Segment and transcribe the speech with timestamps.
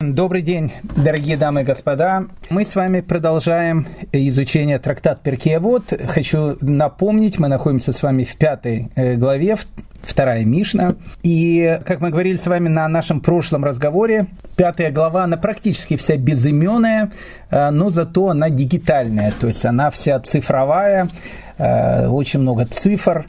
[0.00, 2.26] Добрый день, дорогие дамы и господа.
[2.50, 5.92] Мы с вами продолжаем изучение трактат Перкеевод.
[6.06, 9.56] Хочу напомнить, мы находимся с вами в пятой э, главе,
[10.02, 10.94] вторая Мишна.
[11.24, 16.16] И, как мы говорили с вами на нашем прошлом разговоре, пятая глава, она практически вся
[16.16, 17.10] безыменная,
[17.50, 21.08] э, но зато она дигитальная, то есть она вся цифровая,
[21.56, 23.26] э, очень много цифр,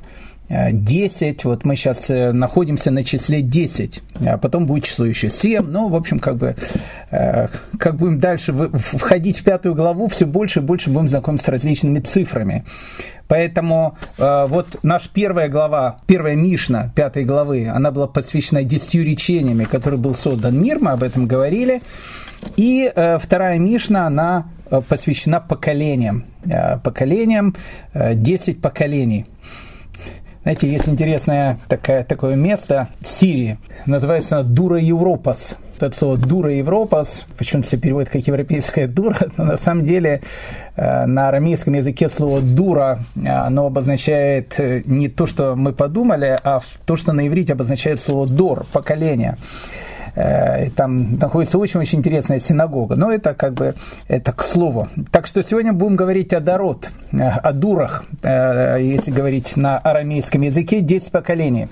[0.49, 5.67] 10, вот мы сейчас э, находимся на числе 10, а потом будет число еще 7,
[5.67, 6.55] ну, в общем, как бы,
[7.11, 7.47] э,
[7.77, 11.99] как будем дальше входить в пятую главу, все больше и больше будем знакомиться с различными
[11.99, 12.65] цифрами.
[13.27, 19.65] Поэтому э, вот наша первая глава, первая Мишна пятой главы, она была посвящена десятью речениями,
[19.65, 21.83] который был создан мир, мы об этом говорили.
[22.55, 24.49] И вторая Мишна, она
[24.87, 26.25] посвящена поколениям,
[26.83, 27.55] поколениям,
[27.93, 29.25] 10 поколений.
[30.49, 35.57] Знаете, есть интересное такое, такое место в Сирии, называется Дура Европас.
[35.79, 40.21] Это слово Дура Европас, почему-то все переводят как европейская дура, но на самом деле
[40.75, 46.39] э, на арамейском языке слово дура, э, оно обозначает э, не то, что мы подумали,
[46.43, 49.37] а то, что на иврите обозначает слово дор, поколение.
[50.15, 52.95] Э, там находится очень-очень интересная синагога.
[52.95, 53.75] Но это как бы
[54.07, 54.87] это к слову.
[55.11, 60.41] Так что сегодня будем говорить о Дород, э, о дурах, э, если говорить на арамейском
[60.41, 61.67] языке, 10 поколений.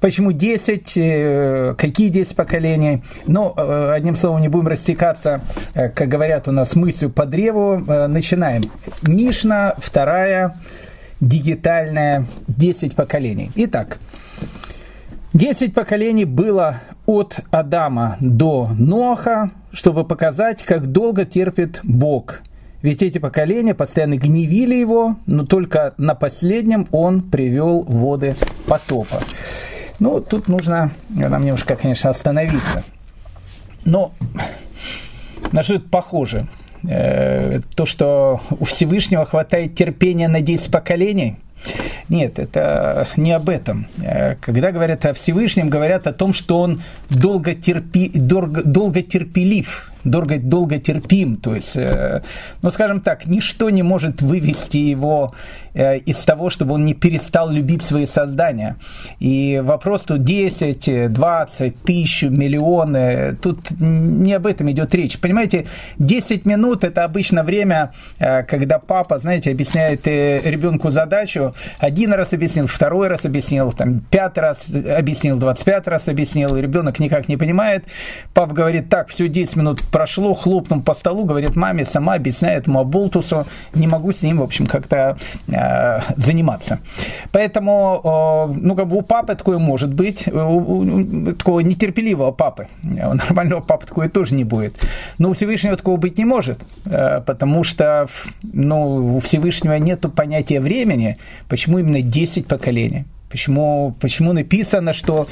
[0.00, 1.76] Почему 10?
[1.76, 3.02] Какие 10 поколений?
[3.26, 5.40] Ну, одним словом, не будем растекаться,
[5.72, 7.78] как говорят у нас, мыслью по древу.
[8.06, 8.62] Начинаем.
[9.02, 10.54] Мишна, вторая,
[11.20, 13.50] дигитальная, 10 поколений.
[13.54, 13.98] Итак,
[15.36, 22.40] Десять поколений было от Адама до Ноаха, чтобы показать, как долго терпит Бог.
[22.80, 28.34] Ведь эти поколения постоянно гневили его, но только на последнем он привел воды
[28.66, 29.20] потопа.
[29.98, 32.82] Ну, тут нужно нам немножко, конечно, остановиться.
[33.84, 34.14] Но
[35.52, 36.48] на что это похоже?
[36.88, 41.36] Э, то, что у Всевышнего хватает терпения на 10 поколений–
[42.08, 43.88] нет, это не об этом.
[44.02, 49.90] Э, когда говорят о Всевышнем, говорят о том, что он долго, терпи, долго, долго терпелив,
[50.06, 51.36] долго, долго терпим.
[51.36, 52.22] То есть, э,
[52.62, 55.34] ну, скажем так, ничто не может вывести его
[55.74, 58.76] э, из того, чтобы он не перестал любить свои создания.
[59.18, 65.18] И вопрос тут 10, 20, тысячу, миллионы, тут не об этом идет речь.
[65.18, 65.66] Понимаете,
[65.98, 72.66] 10 минут– это обычно время, э, когда папа, знаете, объясняет ребенку задачу, один раз объяснил,
[72.66, 77.84] второй раз объяснил, там, пятый раз объяснил, 25 раз объяснил, и ребенок никак не понимает.
[78.32, 82.80] Папа говорит, так, все, 10 минут прошло, хлопнул по столу, говорит маме, сама объясняет этому
[82.80, 85.16] Аболтусу, не могу с ним, в общем, как-то
[85.48, 86.80] э, заниматься.
[87.32, 92.68] Поэтому, э, ну, как бы у папы такое может быть, у, у, такого нетерпеливого папы,
[92.82, 94.86] у нормального папы такое тоже не будет.
[95.16, 98.06] Но у Всевышнего такого быть не может, э, потому что,
[98.42, 101.16] ну, у Всевышнего нет понятия времени,
[101.48, 103.06] почему именно 10 поколений.
[103.30, 105.26] Почему, почему написано, что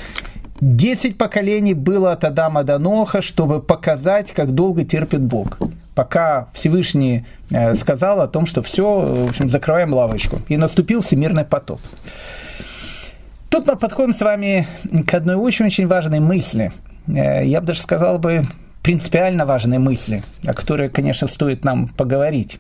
[0.65, 5.59] Десять поколений было от Адама до Ноха, чтобы показать, как долго терпит Бог.
[5.95, 10.41] Пока Всевышний э, сказал о том, что все, в общем, закрываем лавочку.
[10.49, 11.83] И наступил всемирный потоп.
[13.51, 14.67] Тут мы подходим с вами
[15.07, 16.73] к одной очень-очень важной мысли.
[17.09, 18.47] Э, я бы даже сказал бы,
[18.83, 22.59] принципиально важной мысли, о которой, конечно, стоит нам поговорить.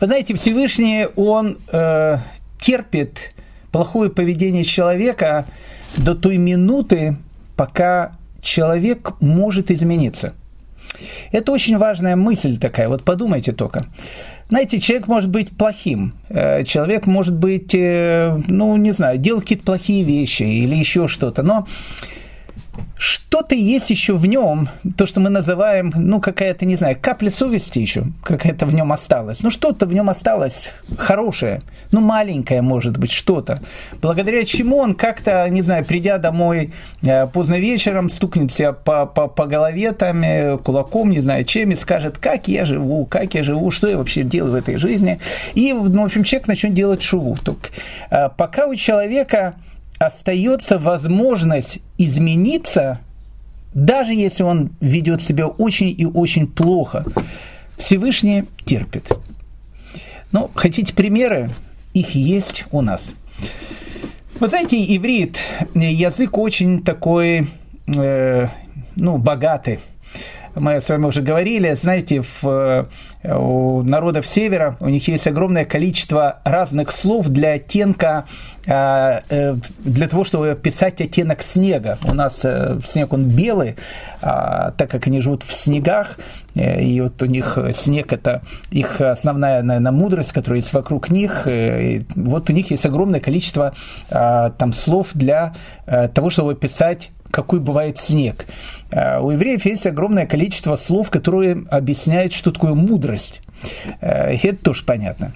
[0.00, 2.18] Вы знаете, Всевышний, он э,
[2.58, 3.34] терпит
[3.72, 5.46] плохое поведение человека
[5.96, 7.16] до той минуты,
[7.56, 10.34] пока человек может измениться.
[11.32, 13.86] Это очень важная мысль такая, вот подумайте только.
[14.50, 19.64] Знаете, человек может быть плохим, э, человек может быть, э, ну, не знаю, делать какие-то
[19.64, 21.66] плохие вещи или еще что-то, но
[22.96, 27.78] что-то есть еще в нем, то, что мы называем, ну, какая-то, не знаю, капля совести
[27.78, 29.42] еще, какая-то в нем осталась.
[29.42, 33.60] Ну, что-то в нем осталось хорошее, ну, маленькое, может быть, что-то.
[34.00, 36.72] Благодаря чему он как-то, не знаю, придя домой
[37.02, 41.72] э, поздно вечером, стукнет себя по, по, по голове там, э, кулаком, не знаю чем,
[41.72, 45.18] и скажет, как я живу, как я живу, что я вообще делаю в этой жизни.
[45.54, 47.36] И, ну, в общем, человек начнет делать шуву.
[47.42, 47.68] Только,
[48.10, 49.54] э, пока у человека
[50.06, 53.00] остается возможность измениться,
[53.72, 57.04] даже если он ведет себя очень и очень плохо.
[57.78, 59.10] Всевышний терпит.
[60.32, 61.50] Ну, хотите примеры?
[61.94, 63.14] Их есть у нас.
[64.40, 65.38] Вы знаете, иврит,
[65.74, 67.46] язык очень такой,
[67.94, 68.48] э,
[68.96, 69.78] ну, богатый.
[70.54, 72.88] Мы с вами уже говорили, знаете, в,
[73.24, 78.26] у народов Севера у них есть огромное количество разных слов для оттенка
[78.64, 81.98] для того, чтобы писать оттенок снега.
[82.04, 82.44] У нас
[82.86, 83.74] снег, он белый,
[84.20, 86.18] а, так как они живут в снегах,
[86.54, 91.48] и вот у них снег– это их основная, наверное, мудрость, которая есть вокруг них.
[91.48, 93.74] И вот у них есть огромное количество
[94.08, 95.54] там слов для
[95.86, 98.46] того, чтобы писать какой бывает снег.
[98.92, 103.40] Э, у евреев есть огромное количество слов, которые объясняют, что такое мудрость.
[104.00, 105.32] Э, это тоже понятно.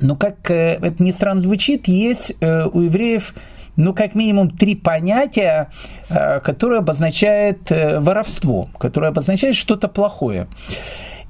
[0.00, 3.34] Но как э, это ни странно звучит, есть у евреев
[3.76, 5.68] ну, как минимум три понятия,
[6.08, 10.46] которые обозначают воровство, которые обозначают что-то плохое.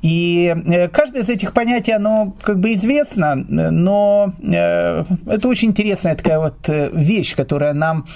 [0.02, 0.54] И
[0.92, 7.34] каждое из этих понятий, оно как бы известно, но это очень интересная такая вот вещь,
[7.34, 8.06] которая нам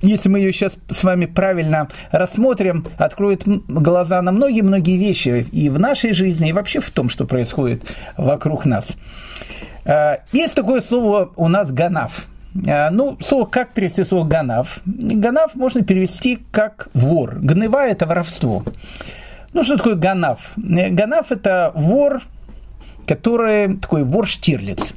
[0.00, 5.78] если мы ее сейчас с вами правильно рассмотрим, откроет глаза на многие-многие вещи и в
[5.78, 7.82] нашей жизни, и вообще в том, что происходит
[8.16, 8.96] вокруг нас.
[9.84, 12.26] Э, есть такое слово у нас «ганав».
[12.66, 14.80] Э, ну, слово, как перевести слово «ганав»?
[14.84, 17.38] «Ганав» можно перевести как «вор».
[17.40, 18.64] «Гнева»– это воровство.
[19.52, 20.52] Ну, что такое «ганав»?
[20.56, 22.20] Э, «Ганав»– это вор,
[23.06, 24.94] который такой вор Штирлиц.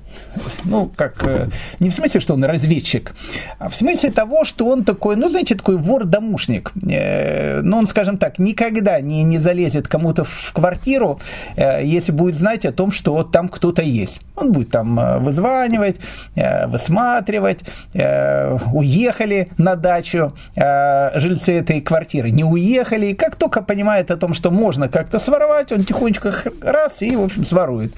[0.65, 1.47] Ну, как, э,
[1.79, 3.13] не в смысле, что он разведчик,
[3.59, 6.71] а в смысле того, что он такой, ну, знаете, такой вор-домушник.
[6.89, 11.19] Э, ну, он, скажем так, никогда не, не залезет кому-то в квартиру,
[11.55, 14.21] э, если будет знать о том, что там кто-то есть.
[14.35, 15.97] Он будет там вызванивать,
[16.35, 17.59] высматривать,
[17.93, 23.07] уехали на дачу жильцы этой квартиры, не уехали.
[23.07, 27.21] И как только понимает о том, что можно как-то своровать, он тихонечко раз и, в
[27.21, 27.93] общем, сворует.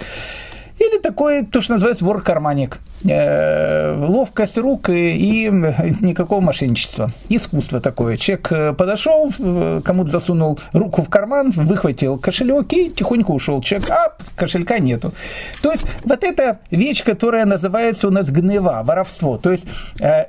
[0.83, 2.80] Или такой, то, что называется вор-карманник.
[3.06, 7.12] Э, ловкость рук и, и никакого мошенничества.
[7.30, 8.18] Искусство такое.
[8.18, 13.62] Человек э, подошел, э, кому-то засунул руку в карман, выхватил кошелек и тихонько ушел.
[13.62, 15.13] Человек, а, кошелька нету.
[15.62, 19.38] То есть вот эта вещь, которая называется у нас гнева, воровство.
[19.38, 19.65] То есть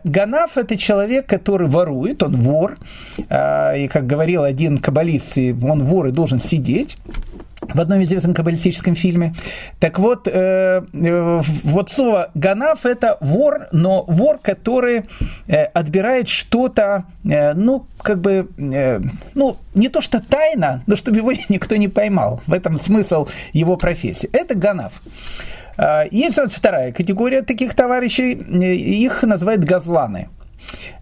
[0.05, 2.79] ганав– это человек, который ворует, он вор.
[3.19, 6.97] И, как говорил один каббалист, он вор и должен сидеть
[7.73, 9.35] в одном известном каббалистическом фильме.
[9.79, 15.05] Так вот, э, э, вот слово «ганав»– это вор, но вор, который
[15.47, 19.01] э, отбирает что-то, э, ну, как бы, э,
[19.35, 22.41] ну, не то что тайно, но чтобы его никто не поймал.
[22.47, 24.29] В этом смысл его профессии.
[24.33, 24.93] Это «ганав».
[25.77, 30.29] Э, есть вторая категория таких товарищей, э, их называют газланы–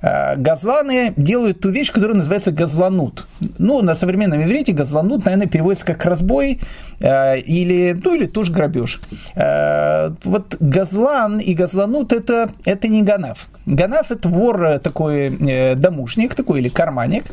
[0.00, 3.26] газланы делают ту вещь, которая называется газланут.
[3.58, 6.60] Ну, на современном иврите газланут, наверное, переводится как разбой
[7.00, 9.00] э, или, ну, или тоже грабеж.
[9.34, 13.48] Э, вот газлан и газланут это, это не ганав.
[13.66, 17.24] Ганав это вор такой домушник такой или карманник.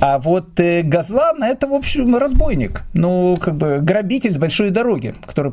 [0.00, 2.82] А вот э, Газлан это, в общем, разбойник.
[2.94, 5.52] Ну, как бы грабитель с большой дороги, который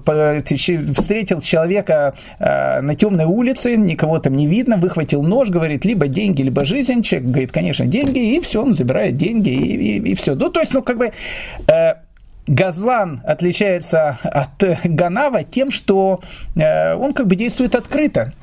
[0.94, 6.44] встретил человека э, на темной улице, никого там не видно, выхватил нож, говорит, либо деньги,
[6.44, 7.02] либо жизнь.
[7.02, 10.36] Человек говорит, конечно, деньги, и все, он забирает деньги, и, и, и все.
[10.36, 11.12] Ну, то есть, ну, как бы...
[11.68, 11.96] Э,
[12.48, 16.20] Газлан отличается от Ганава тем, что
[16.56, 18.34] э, он как бы действует открыто.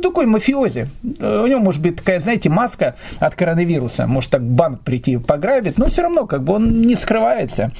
[0.00, 0.88] Такой мафиози.
[1.02, 4.06] У него может быть такая, знаете, маска от коронавируса.
[4.06, 7.72] Может так банк прийти пограбить, но все равно как бы он не скрывается.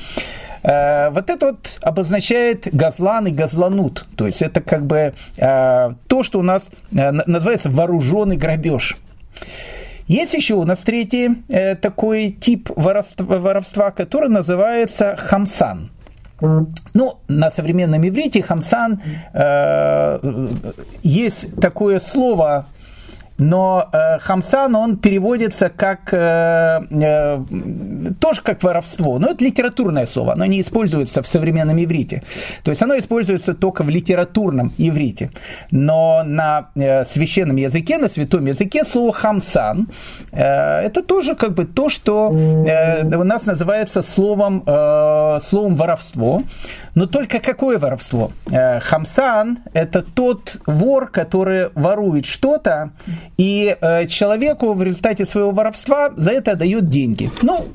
[0.62, 4.06] Э, вот это вот обозначает газлан и газланут.
[4.16, 8.96] То есть это как бы э, то, что у нас э, называется вооруженный грабеж.
[10.06, 11.42] Есть еще у нас третий
[11.80, 15.91] такой тип воровства, воровства, который называется хамсан.
[16.94, 19.01] Ну, на современном иврите хамсан
[19.32, 20.49] э,
[21.03, 22.67] есть такое слово
[23.43, 27.44] но э, хамсан, он переводится как, э, э,
[28.20, 32.22] тоже как воровство, но это литературное слово, оно не используется в современном иврите.
[32.63, 35.31] То есть оно используется только в литературном иврите.
[35.70, 39.89] Но на э, священном языке, на святом языке слово хамсан,
[40.31, 46.43] э, это тоже как бы то, что э, у нас называется словом, э, словом воровство.
[46.94, 48.31] Но только какое воровство?
[48.51, 52.91] Э, хамсан– это тот вор, который ворует что-то,
[53.43, 57.29] и э, человеку в результате своего воровства за это дают деньги.
[57.43, 57.67] Ну,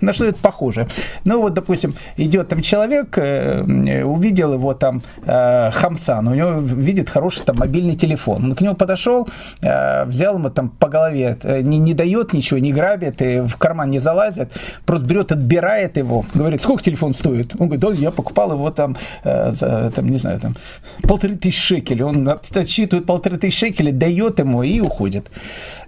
[0.00, 0.88] на что это похоже?
[1.24, 7.10] Ну вот, допустим, идет там человек, э, увидел его там э, Хамсан, у него видит
[7.10, 8.44] хороший там мобильный телефон.
[8.44, 9.28] Он к нему подошел,
[9.62, 13.90] э, взял ему там по голове, не, не дает ничего, не грабит, и в карман
[13.90, 14.52] не залазит,
[14.84, 17.54] просто берет, отбирает его, говорит, сколько телефон стоит?
[17.58, 20.56] Он говорит, да, я покупал его там, за, там не знаю, там
[21.02, 22.04] полторы тысячи шекелей.
[22.04, 25.30] Он отсчитывает полторы тысячи шекелей, дает ему и уходит.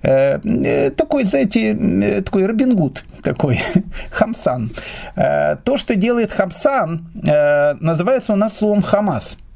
[0.02, 3.60] Такой, знаете, такой Робин Гуд такой,
[4.10, 4.70] Хамсан.
[5.14, 7.08] То, что делает Хамсан,
[7.80, 9.38] называется у нас словом Хамас–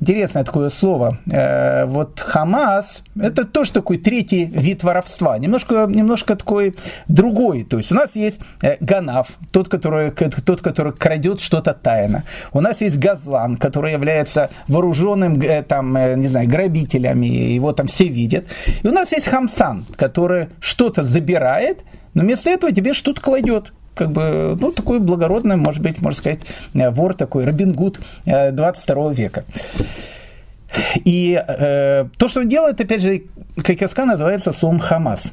[0.00, 1.18] Интересное такое слово.
[1.30, 5.36] Э, вот Хамас– это тоже такой третий вид воровства.
[5.36, 6.74] Немножко, немножко такой
[7.08, 7.64] другой.
[7.64, 12.24] То есть у нас есть э, Ганав, тот, который, тот, который крадет что-то тайно.
[12.54, 18.08] У нас есть Газлан, который является вооруженным э, там, не знаю, грабителями, его там все
[18.08, 18.46] видят.
[18.82, 24.12] И у нас есть Хамсан, который что-то забирает, но вместо этого тебе что-то кладет как
[24.12, 26.40] бы, ну, такой благородный, может быть, можно сказать,
[26.72, 29.44] э, вор такой, Робин Гуд 22 э, века.
[31.04, 33.24] И э, то, что он делает, опять же,
[33.56, 35.32] как я сказал, называется словом Хамас.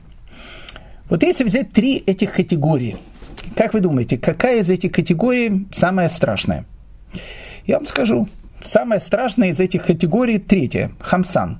[1.09, 2.97] Вот если взять три этих категории,
[3.55, 6.65] как вы думаете, какая из этих категорий самая страшная?
[7.65, 8.27] Я вам скажу,
[8.65, 11.59] самая страшная из этих категорий третья– Хамсан.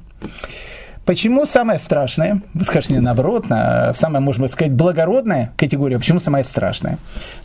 [1.07, 6.43] Почему самое страшное, вы скажете не наоборот, а самая, можно сказать, благородная категория, почему самая
[6.43, 6.97] страшная?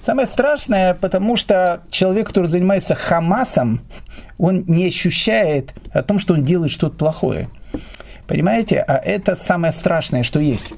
[0.04, 3.82] Самое страшное, потому что человек, который занимается Хамасом,
[4.36, 7.48] он не ощущает о том, что он делает что-то плохое.
[8.26, 8.80] Понимаете?
[8.80, 10.72] А это самое страшное, что есть.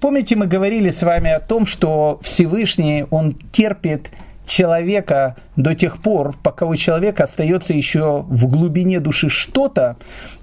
[0.00, 4.12] Помните, мы говорили с вами о том, что Всевышний, он терпит
[4.50, 9.96] человека до тех пор, пока у человека остается еще в глубине души что-то,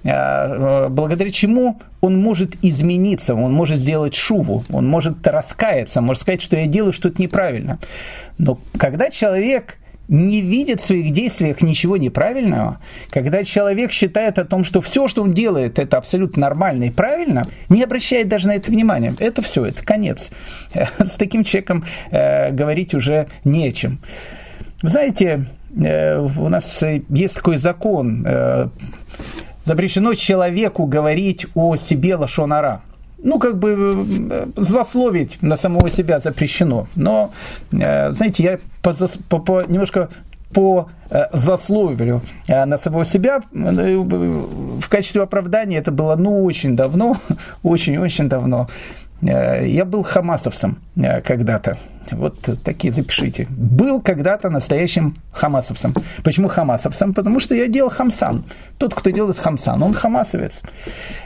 [0.04, 6.22] а, э, благодаря чему он может измениться, он может сделать шуву, он может раскаяться, может
[6.22, 7.78] сказать, что я делаю что-то неправильно.
[8.38, 9.77] Но когда человек
[10.08, 15.22] не видит в своих действиях ничего неправильного, когда человек считает о том, что все, что
[15.22, 19.14] он делает, это абсолютно нормально и правильно, не обращает даже на это внимания.
[19.18, 20.30] Это все, это конец.
[20.98, 24.00] С таким человеком э, говорить уже не о чем.
[24.82, 25.46] Вы знаете,
[25.76, 28.24] э, у нас есть такой закон.
[28.26, 28.68] Э,
[29.64, 32.82] запрещено человеку говорить о себе лошонара
[33.22, 36.86] ну, как бы э, злословить на самого себя запрещено.
[36.94, 37.32] Но,
[37.72, 38.94] э, знаете, я по,
[39.28, 40.08] по, по, немножко
[40.52, 47.16] по э, засловию на самого себя в качестве оправдания это было ну очень давно,
[47.62, 48.68] очень-очень давно.
[49.20, 51.76] Я был хамасовцем когда-то.
[52.12, 53.48] Вот такие запишите.
[53.50, 55.92] Был когда-то настоящим хамасовцем.
[56.22, 57.14] Почему хамасовцем?
[57.14, 58.44] Потому что я делал хамсан.
[58.78, 60.62] Тот, кто делает хамсан, он хамасовец.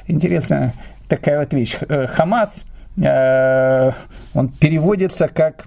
[0.08, 0.72] Интересно,
[1.12, 1.76] такая вот вещь.
[1.88, 2.64] Э, Хамас,
[2.96, 3.92] э,
[4.32, 5.66] он переводится как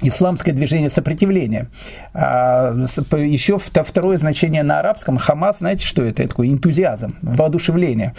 [0.00, 1.68] исламское движение сопротивления.
[2.14, 2.72] А,
[3.16, 6.22] еще второе значение на арабском Хамас, знаете, что это?
[6.22, 8.14] Это такой энтузиазм, воодушевление.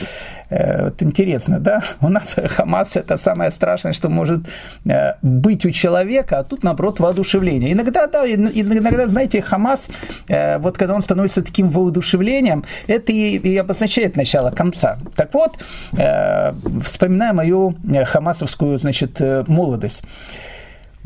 [0.49, 1.81] Э, вот интересно, да?
[2.01, 4.41] У нас Хамас это самое страшное, что может
[4.85, 7.71] э, быть у человека, а тут, наоборот, воодушевление.
[7.71, 9.87] Иногда, да, иногда, знаете, Хамас,
[10.27, 14.97] э, вот когда он становится таким воодушевлением, это и, обозначает начало конца.
[15.15, 15.57] Так вот,
[15.91, 20.01] вспоминая мою хамасовскую, значит, молодость.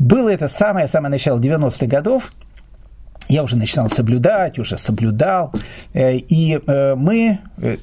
[0.04, 2.30] Было это самое-самое начало 90-х годов,
[3.26, 5.50] я уже начинал соблюдать, уже соблюдал,
[5.94, 7.78] э, и э, мы э,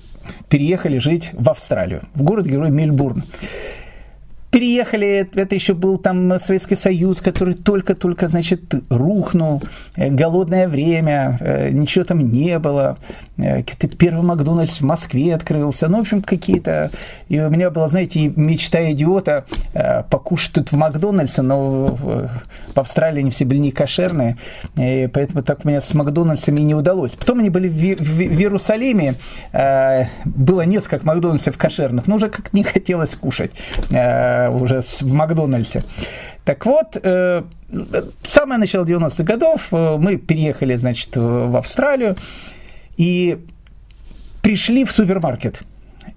[0.48, 3.24] переехали жить в Австралию, в город-герой Мельбурн
[4.52, 9.64] переехали, это еще был там Советский Союз, который только-только, значит, рухнул,
[9.96, 12.98] э, голодное время, э, ничего там не было,
[13.38, 13.64] э,
[13.98, 16.92] первый Макдональдс в Москве открылся, ну, в общем, какие-то,
[17.30, 19.46] и у меня была, знаете, мечта идиота
[20.10, 24.38] покушать тут в Макдональдсе, но в Австралии они все были не кошерные,
[24.76, 27.14] и поэтому так у меня с Макдональдсами не удалось.
[27.14, 29.16] Потом они были в, в Иерусалиме,
[29.54, 33.52] было несколько Макдональдсов кошерных, но уже как не хотелось кушать
[34.50, 35.84] уже в Макдональдсе.
[36.44, 37.44] Так вот, э,
[38.24, 42.16] самое начало 90-х годов э, мы переехали, значит, в Австралию
[42.98, 43.38] и
[44.42, 45.62] пришли в супермаркет–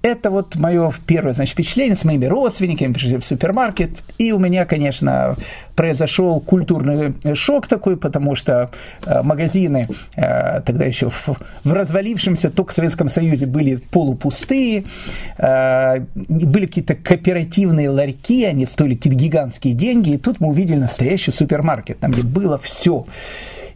[0.04, 4.66] это вот мое первое значит, впечатление с моими родственниками, пришли в супермаркет, и у меня,
[4.66, 5.36] конечно,
[5.74, 8.70] произошел культурный шок такой, потому что
[9.06, 11.28] э, магазины э, тогда еще в,
[11.64, 14.84] в развалившемся только Советском Союзе были полупустые,
[15.38, 21.32] э, были какие-то кооперативные ларьки, они стоили какие-то гигантские деньги, и тут мы увидели настоящий
[21.32, 23.06] супермаркет, там где было все.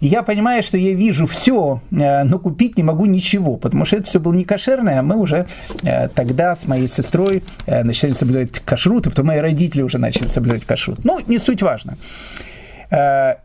[0.00, 3.96] И я понимаю, что я вижу все, э, но купить не могу ничего, потому что
[3.96, 5.46] это все было не кошерное, а мы уже
[5.82, 10.28] э, тогда с моей сестрой э, начали соблюдать кашрут, и потом мои родители уже начали
[10.28, 11.04] соблюдать кашрут.
[11.04, 11.98] Ну, не суть важно.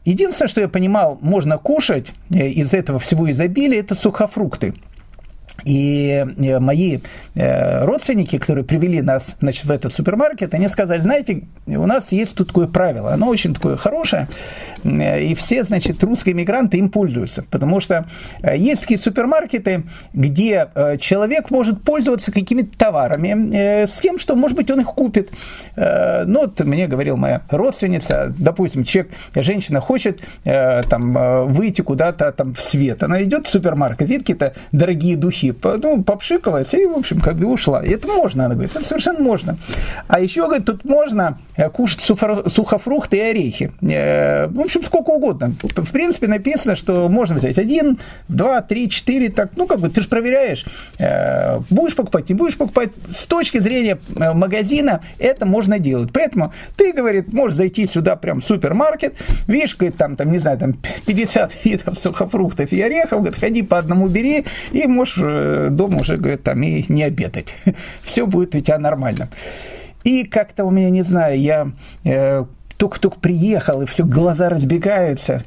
[0.05, 4.74] Единственное, что я понимал, можно кушать из этого всего изобилия, это сухофрукты.
[5.65, 7.00] И э, мои
[7.36, 12.36] э, родственники, которые привели нас значит, в этот супермаркет, они сказали, знаете, у нас есть
[12.36, 14.27] тут такое правило, оно очень такое хорошее,
[14.83, 18.05] э, и все, значит, русские мигранты им пользуются, потому что
[18.41, 19.83] есть такие супермаркеты,
[20.13, 20.67] где
[21.00, 25.31] человек может пользоваться какими-то товарами с тем, что, может быть, он их купит.
[25.75, 32.62] Ну, вот мне говорила моя родственница, допустим, человек, женщина хочет там выйти куда-то там в
[32.62, 37.36] свет, она идет в супермаркет, видит какие-то дорогие духи, ну, попшикалась и, в общем, как
[37.36, 37.84] бы ушла.
[37.84, 39.58] И это можно, она говорит, это совершенно можно.
[40.08, 43.72] А еще, говорит, тут можно э, кушать сухофрукты и орехи.
[43.82, 45.56] Э, в общем, сколько угодно.
[45.62, 50.02] В принципе, написано, что можно взять один, два, три, четыре, так, ну, как бы, ты
[50.02, 50.66] же проверяешь,
[51.00, 52.90] э, будешь покупать, не будешь покупать.
[53.12, 56.10] С точки зрения магазина это можно делать.
[56.14, 59.16] Поэтому ты, говорит, можешь зайти сюда прям в супермаркет,
[59.48, 60.74] видишь, говорит, там, там, не знаю, там
[61.06, 65.18] 50 видов сухофруктов и орехов, говорит, ходи по одному бери, и можешь
[65.70, 67.56] дома уже, говорит, там и не обедать.
[68.02, 69.30] Все будет у тебя нормально.
[70.04, 71.72] И как-то у меня, не знаю, я
[72.04, 72.46] э,
[72.78, 75.44] только-только приехал, и все, глаза разбегаются.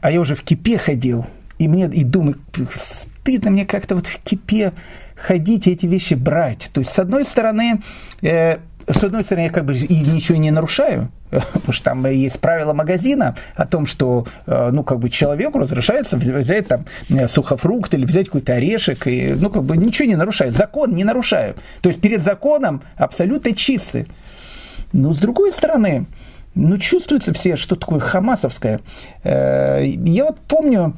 [0.00, 1.24] А я уже в кипе ходил.
[1.58, 2.36] И мне, и думаю,
[2.74, 4.72] стыдно мне как-то вот в кипе
[5.14, 6.70] ходить и эти вещи брать.
[6.72, 7.80] То есть, с одной стороны,
[8.22, 12.40] э, с одной стороны, я как бы и ничего не нарушаю, потому что там есть
[12.40, 17.94] правила магазина о том, что э, ну, как бы человеку разрешается взять там э, сухофрукт
[17.94, 20.54] или взять какой-то орешек, и, ну, как бы ничего не нарушает.
[20.54, 21.54] Закон не нарушаю.
[21.82, 24.08] То есть перед законом абсолютно чистый.
[24.92, 26.06] Но с другой стороны,
[26.54, 28.80] ну, чувствуется все, что такое хамасовское.
[29.22, 30.94] Э, я вот помню,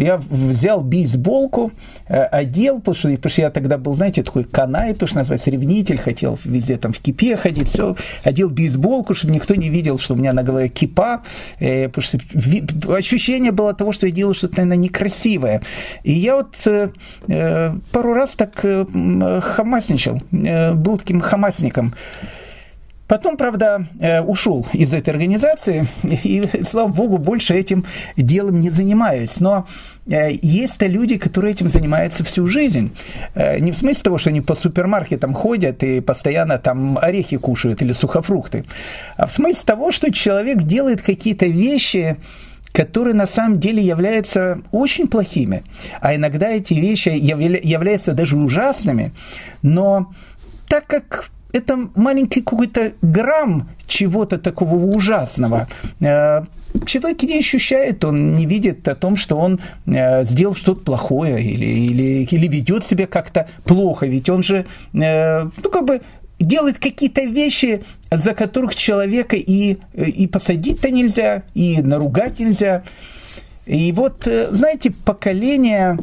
[0.00, 1.72] я взял бейсболку,
[2.08, 5.50] э, одел, потому что, потому что я тогда был, знаете, такой канай, то, что называется,
[5.50, 10.14] ревнитель, хотел везде там в кипе ходить, все, одел бейсболку, чтобы никто не видел, что
[10.14, 11.22] у меня на голове кипа,
[11.58, 15.62] э, потому что ощущение было того, что я делаю что-то, наверное, некрасивое.
[16.02, 16.90] И я вот э,
[17.92, 18.64] пару раз так
[19.42, 21.94] хамасничал, был таким хамасником.
[23.10, 27.84] Потом, правда, э, ушел из этой организации, и, слава богу, больше этим
[28.16, 29.40] делом не занимаюсь.
[29.40, 29.66] Но
[30.06, 32.92] э, есть-то люди, которые этим занимаются всю жизнь.
[33.34, 37.82] Э, не в смысле того, что они по супермаркетам ходят и постоянно там орехи кушают
[37.82, 38.64] или сухофрукты,
[39.16, 42.16] а в смысле того, что человек делает какие-то вещи,
[42.70, 45.64] которые на самом деле являются очень плохими.
[46.00, 49.10] А иногда эти вещи являются даже ужасными.
[49.62, 50.12] Но
[50.68, 55.68] так как это маленький какой-то грамм чего-то такого ужасного.
[56.00, 56.42] Э,
[56.86, 61.66] человек не ощущает, он не видит о том, что он э, сделал что-то плохое или,
[61.66, 66.02] или, или ведет себя как-то плохо, ведь он же, э, ну, как бы
[66.38, 72.82] делает какие-то вещи, за которых человека и, и посадить-то нельзя, и наругать нельзя.
[73.66, 75.98] И вот, знаете, поколение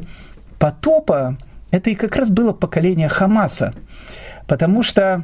[0.60, 1.38] потопа,
[1.72, 3.74] это и как раз было поколение Хамаса.
[4.48, 5.24] Потому что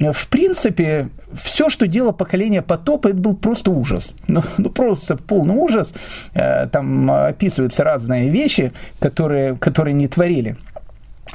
[0.00, 4.12] э, в принципе, все, что делало поколение потопа, это был просто ужас.
[4.28, 5.92] Ну, ну просто полный ужас.
[6.34, 10.56] Э, там описываются разные вещи, которые, которые не творили.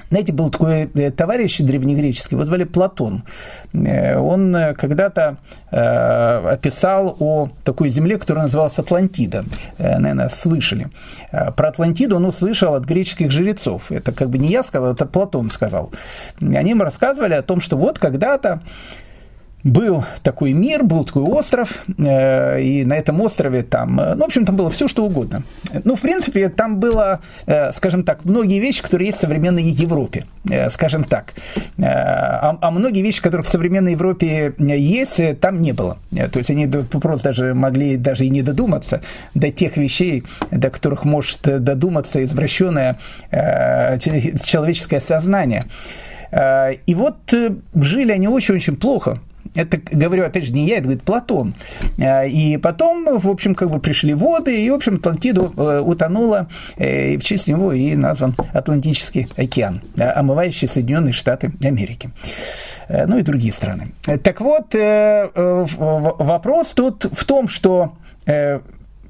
[0.10, 3.24] Знаете, был такой э, товарищ древнегреческий, его звали Платон.
[3.74, 5.38] Э, он э, когда-то
[5.70, 9.46] описал о такой земле, которая называлась Атлантида.
[9.78, 10.88] Наверное, слышали.
[11.32, 13.90] Про Атлантиду он услышал от греческих жрецов.
[13.90, 15.92] Это как бы не я сказал, это Платон сказал.
[16.42, 18.62] Они ему рассказывали о том, что вот когда-то
[19.64, 24.26] был такой мир, был такой остров, э, и на этом острове там, э, ну, в
[24.26, 25.44] общем, там было все, что угодно.
[25.84, 30.26] Ну, в принципе, там было, э, скажем так, многие вещи, которые есть в современной Европе,
[30.70, 31.34] скажем так.
[31.82, 35.98] А, а многие вещи, которые в современной Европе есть, там не было.
[36.12, 39.02] То есть они просто даже могли даже и не додуматься
[39.34, 42.98] до тех вещей, до которых может додуматься извращенное
[43.32, 45.66] человеческое сознание.
[46.34, 47.34] И вот
[47.76, 49.20] жили они очень-очень плохо
[49.54, 51.54] это говорю, опять же, не я, это говорит Платон.
[52.00, 56.48] А, и потом, в общем, как бы пришли воды, и, в общем, Атлантиду э, утонула,
[56.78, 62.12] э, и в честь него и назван Атлантический океан, омывающий Соединенные Штаты Америки.
[62.88, 63.88] Э, ну и другие страны.
[64.24, 67.94] Так вот, вопрос тут в том, что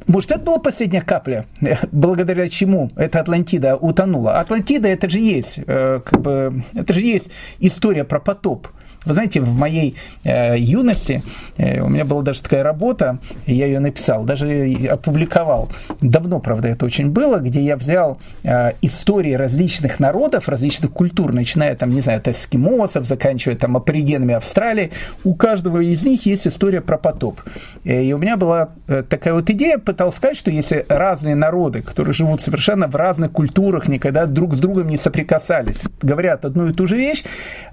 [0.08, 1.46] может, это была последняя капля,
[1.92, 4.40] благодаря чему эта Атлантида утонула.
[4.40, 8.68] Атлантида это же есть, как бы, это же есть история про потоп.
[9.04, 11.24] Вы знаете, в моей э, юности
[11.58, 15.70] э, у меня была даже такая работа, я ее написал, даже опубликовал.
[16.02, 21.76] Давно, правда, это очень было, где я взял э, истории различных народов, различных культур, начиная
[21.76, 24.92] там, не знаю, от эскимосов, заканчивая там аборигенами Австралии.
[25.24, 27.42] У каждого из них есть история про потоп.
[27.84, 31.82] Э, и у меня была э, такая вот идея, пытался сказать, что если разные народы,
[31.82, 36.74] которые живут совершенно в разных культурах, никогда друг с другом не соприкасались, говорят одну и
[36.74, 37.24] ту же вещь,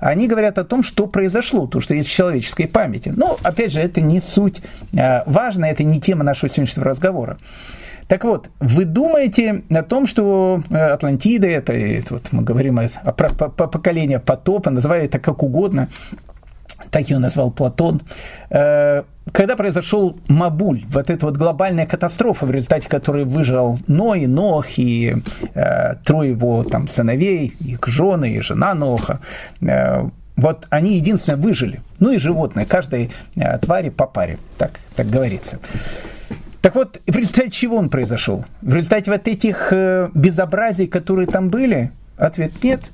[0.01, 3.13] они говорят о том, что произошло, то, что есть в человеческой памяти.
[3.17, 7.39] Но, опять же, это не суть э, важно, это не тема нашего сегодняшнего разговора.
[8.07, 12.85] Так вот, вы думаете о том, что э, Атлантида, это, это вот мы говорим о,
[13.03, 15.89] о, о поколении потопа, называя это как угодно,
[16.93, 18.03] так ее назвал Платон,
[18.51, 19.03] э,
[19.33, 25.17] когда произошел Мабуль, вот эта вот глобальная катастрофа, в результате которой выжил Ной, Нох и
[25.55, 29.19] э, трое его там сыновей, их жены и жена Ноха,
[29.61, 31.81] э, вот они единственно выжили.
[31.99, 35.59] Ну и животные, каждой э, твари по паре, так, так говорится.
[36.63, 38.45] Так вот, в результате чего он произошел?
[38.63, 41.91] В результате вот этих э, безобразий, которые там были?
[42.17, 42.91] Ответ нет.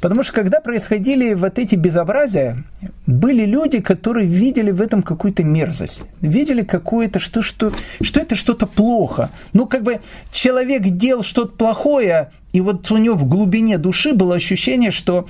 [0.00, 2.62] Потому что когда происходили вот эти безобразия,
[3.06, 8.66] были люди, которые видели в этом какую-то мерзость, видели какое-то, что, что, что это что-то
[8.66, 9.30] плохо.
[9.52, 14.36] Ну, как бы человек делал что-то плохое, и вот у него в глубине души было
[14.36, 15.26] ощущение, что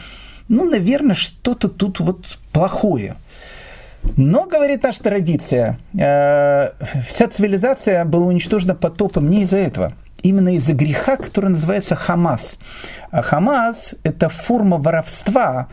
[0.50, 3.16] ну, наверное, что-то тут вот плохое.
[4.16, 6.70] Но, говорит наша традиция, э,
[7.08, 12.58] вся цивилизация была уничтожена потопом не из-за этого, именно из-за греха, который называется Хамас.
[13.12, 15.68] А Хамас– это форма воровства,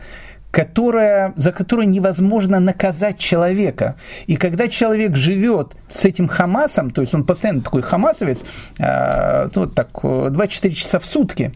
[0.52, 3.96] которая, за которую невозможно наказать человека.
[4.28, 8.42] И когда человек живет с этим Хамасом, то есть он постоянно такой хамасовец,
[8.78, 11.52] э, ну, так, 24 часа в сутки,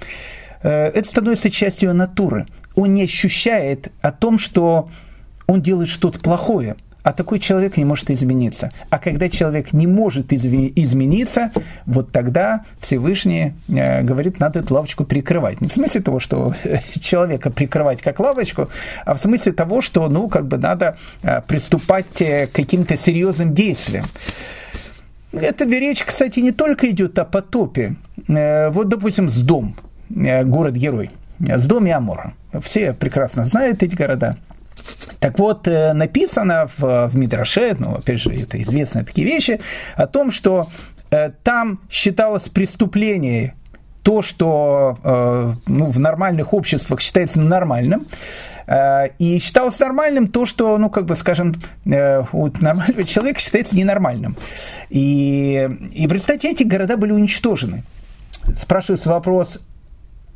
[0.62, 4.88] э, это становится частью натуры– он не ощущает о том, что
[5.46, 6.76] он делает что-то плохое.
[7.02, 8.72] А такой человек не может измениться.
[8.88, 11.50] А когда человек не может измениться,
[11.84, 15.60] вот тогда Всевышний э, говорит, надо эту лавочку прикрывать.
[15.60, 16.54] Не в смысле того, что
[17.00, 18.68] человека прикрывать как лавочку,
[19.04, 23.52] а в смысле того, что ну, как бы надо э, приступать э, к каким-то серьезным
[23.52, 24.06] действиям.
[25.32, 27.96] Эта речь, кстати, не только идет о потопе.
[28.28, 29.74] Вот, допустим, с дом,
[30.10, 31.10] город-герой–
[31.46, 32.34] с доми Амора.
[32.62, 34.36] Все прекрасно знают эти города.
[35.20, 39.60] Так вот, э, написано в, в Мидраше, ну, опять же, это известные такие вещи,
[39.94, 40.68] о том, что
[41.10, 43.54] э, там считалось преступление
[44.02, 48.06] то, что э, ну, в нормальных обществах считается нормальным,
[48.66, 53.76] э, и считалось нормальным то, что, ну, как бы, скажем, э, у нормального человека считается
[53.76, 54.36] ненормальным.
[54.90, 57.84] И, и в результате эти города были уничтожены.
[58.60, 59.60] Спрашивается вопрос,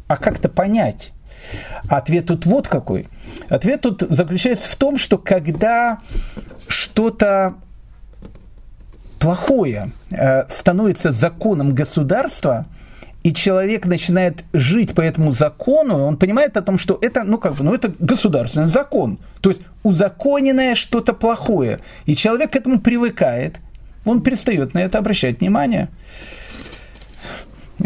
[0.09, 1.13] а как-то понять?
[1.89, 3.09] Ответ тут вот какой.
[3.49, 6.01] Ответ тут заключается в том, что когда
[6.69, 7.55] что-то
[9.19, 12.67] плохое э, становится законом государства,
[13.23, 17.55] и человек начинает жить по этому закону, он понимает о том, что это, ну как
[17.55, 19.19] бы, ну это государственный закон.
[19.41, 21.81] То есть узаконенное что-то плохое.
[22.05, 23.57] И человек к этому привыкает,
[24.05, 25.89] он перестает на это обращать внимание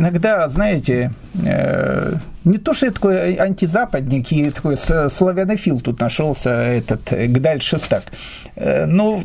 [0.00, 1.12] иногда, знаете,
[1.44, 7.60] э, не то, что я такой антизападник и такой славянофил тут нашелся, этот э, Гдаль
[7.60, 8.04] Шестак,
[8.56, 9.22] э, но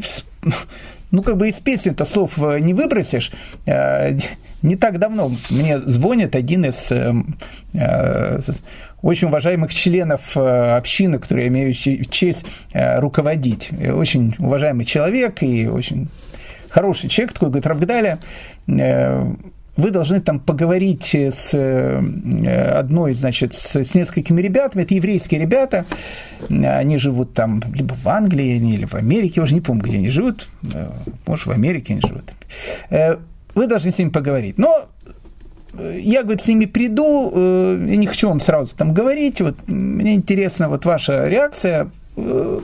[1.12, 3.32] ну, как бы из песни-то слов не выбросишь.
[3.66, 6.92] Не так давно мне звонит один из
[9.02, 13.70] очень уважаемых членов общины, который я имею честь руководить.
[13.72, 16.08] Очень уважаемый человек и очень
[16.70, 18.20] хороший человек, такой, говорит, Равгдаля,
[19.78, 25.86] вы должны там поговорить с э, одной, значит, с, с несколькими ребятами, это еврейские ребята,
[26.50, 30.10] они живут там либо в Англии, или в Америке, я уже не помню, где они
[30.10, 30.90] живут, э,
[31.28, 32.34] может, в Америке они живут.
[32.90, 33.18] Э,
[33.54, 34.58] вы должны с ними поговорить.
[34.58, 34.88] Но
[35.78, 40.70] я, говорит, с ними приду, я не хочу вам сразу там говорить, вот мне интересна
[40.70, 42.05] вот ваша реакция, Э,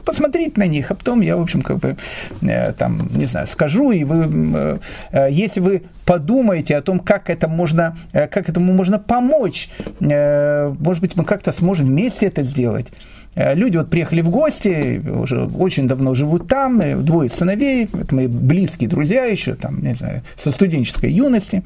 [0.06, 1.98] посмотреть на них, а потом я, в общем, как бы,
[2.42, 4.80] э, там, не знаю, скажу, и вы,
[5.12, 11.16] э, если вы подумаете о том, как это можно, как этому можно помочь, может быть,
[11.16, 12.88] мы как-то сможем вместе это сделать.
[13.36, 18.90] Люди вот приехали в гости, уже очень давно живут там, двое сыновей, это мои близкие
[18.90, 21.64] друзья еще, там, не знаю, со студенческой юности.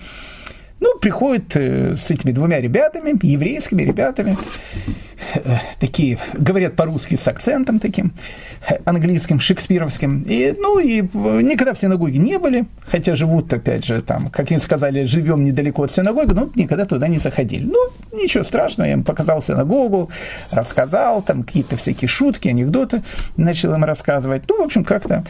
[0.81, 4.38] Ну, приходит э, с этими двумя ребятами, еврейскими ребятами,
[5.33, 5.39] э,
[5.79, 8.11] такие, говорят по-русски с акцентом таким,
[8.83, 10.23] английским, шекспировским.
[10.27, 14.59] И, ну, и никогда в синагоге не были, хотя живут, опять же, там, как им
[14.59, 17.63] сказали, живем недалеко от синагоги, но никогда туда не заходили.
[17.63, 20.09] Ну, ничего страшного, я им показал синагогу,
[20.51, 23.01] рассказал, там какие-то всякие шутки, анекдоты
[23.38, 24.43] начал им рассказывать.
[24.49, 25.23] Ну, в общем, как-то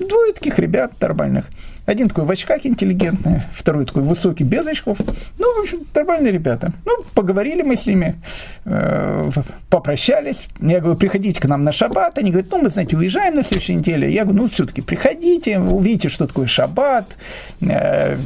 [0.00, 1.46] двое таких ребят нормальных.
[1.88, 4.98] Один такой в очках интеллигентный, второй такой высокий, без очков.
[5.38, 6.74] Ну, в общем, нормальные ребята.
[6.84, 8.20] Ну, поговорили мы с ними,
[8.66, 9.30] э,
[9.70, 10.48] попрощались.
[10.60, 12.18] Я говорю, приходите к нам на шаббат.
[12.18, 14.12] Они говорят, ну, мы, знаете, уезжаем на следующей неделе.
[14.12, 17.16] Я говорю, ну, все-таки приходите, увидите, что такое шаббат.
[17.62, 18.18] Э,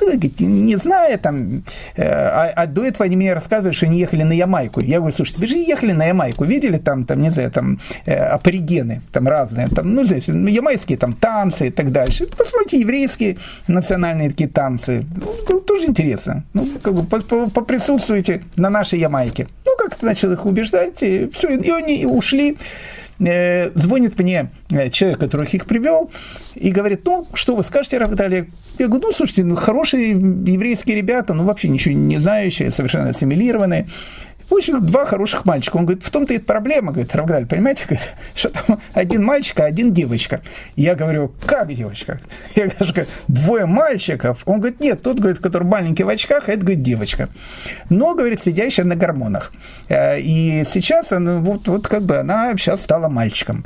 [0.00, 1.62] не знаю, там,
[1.96, 4.80] э, а, а до этого они мне рассказывают, что они ехали на Ямайку.
[4.80, 8.14] Я говорю, слушайте, вы же ехали на Ямайку, видели там, там не знаю, там э,
[8.14, 12.26] аборигены, там разные, там, ну, здесь ямайские там танцы и так дальше.
[12.26, 15.04] Посмотрите, еврейские национальные такие танцы.
[15.48, 16.44] Ну, тоже интересно.
[16.54, 19.48] Ну, как бы поприсутствуйте на нашей Ямайке.
[19.64, 22.56] Ну, как-то начал их убеждать, и все, и они ушли.
[23.20, 26.10] Э, звонит мне э, человек, который их привел,
[26.54, 28.50] и говорит, ну, что вы скажете, Равдали?
[28.78, 33.88] Я говорю, ну, слушайте, ну, хорошие еврейские ребята, ну, вообще ничего не знающие, совершенно ассимилированные
[34.50, 35.76] очень два хороших мальчика.
[35.76, 39.64] Он говорит, в том-то и проблема, говорит, Равгаль, понимаете, говорит, что там один мальчик, а
[39.64, 40.40] один девочка.
[40.76, 42.20] Я говорю, как девочка?
[42.56, 44.42] Я говорю, двое мальчиков.
[44.44, 47.28] Он говорит, нет, тот, говорит, который маленький в очках, а это, говорит, девочка.
[47.88, 49.52] Но, говорит, сидящая на гормонах.
[49.88, 53.64] Э, и сейчас она, вот, вот как бы она сейчас стала мальчиком.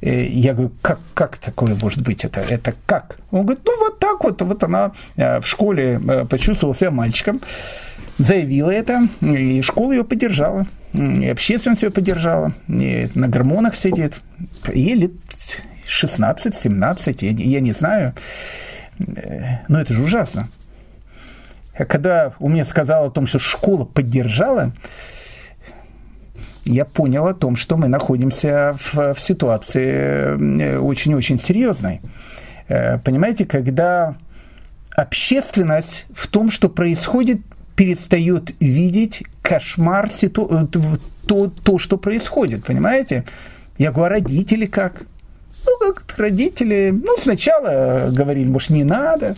[0.00, 2.24] Э, я говорю, как, как такое может быть?
[2.24, 3.18] Это, это как?
[3.30, 7.40] Он говорит, ну вот так вот, вот она э, в школе почувствовала себя мальчиком
[8.18, 14.20] заявила это, и школа ее поддержала, и общественность ее поддержала, и на гормонах сидит.
[14.72, 15.12] Ей лет
[15.86, 18.14] 16-17, я, я не знаю.
[19.68, 20.48] Но это же ужасно.
[21.76, 24.72] Когда у меня сказал о том, что школа поддержала,
[26.64, 32.00] я понял о том, что мы находимся в, в ситуации очень-очень серьезной.
[32.68, 34.14] Э, понимаете, когда
[34.94, 37.40] общественность в том, что происходит,
[37.76, 40.48] перестает видеть кошмар, ситу...
[40.50, 40.66] Э,
[41.26, 43.24] то, то, что происходит, понимаете?
[43.78, 45.04] Я говорю, а родители как?
[45.64, 49.36] Ну, как родители, ну, сначала говорили, может, не надо.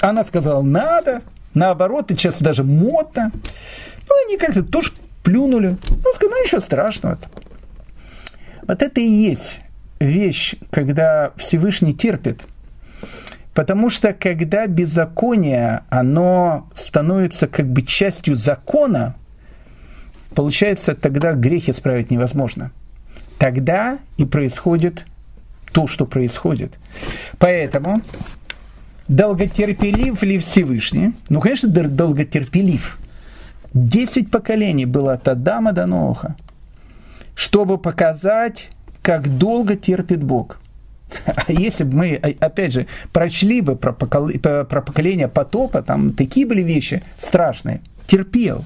[0.00, 1.22] Она сказала, надо.
[1.54, 3.32] Наоборот, и сейчас даже модно.
[4.08, 4.92] Ну, они как-то тоже
[5.22, 5.76] плюнули.
[5.88, 7.18] Ну, сказали, ну, ничего страшного.
[8.66, 9.60] Вот это и есть
[9.98, 12.42] вещь, когда Всевышний терпит–
[13.58, 19.16] Потому что когда беззаконие, оно становится как бы частью закона,
[20.32, 22.70] получается, тогда грех исправить невозможно.
[23.36, 25.06] Тогда и происходит
[25.72, 26.78] то, что происходит.
[27.40, 28.00] Поэтому
[29.08, 31.14] долготерпелив ли Всевышний?
[31.28, 32.96] Ну, конечно, долготерпелив.
[33.74, 36.36] Десять поколений было от Адама до Ноха,
[37.34, 38.70] чтобы показать,
[39.02, 40.60] как долго терпит Бог–
[41.48, 47.80] если бы мы, опять же, прочли бы про поколение потопа, там такие были вещи страшные.
[48.06, 48.64] Терпел.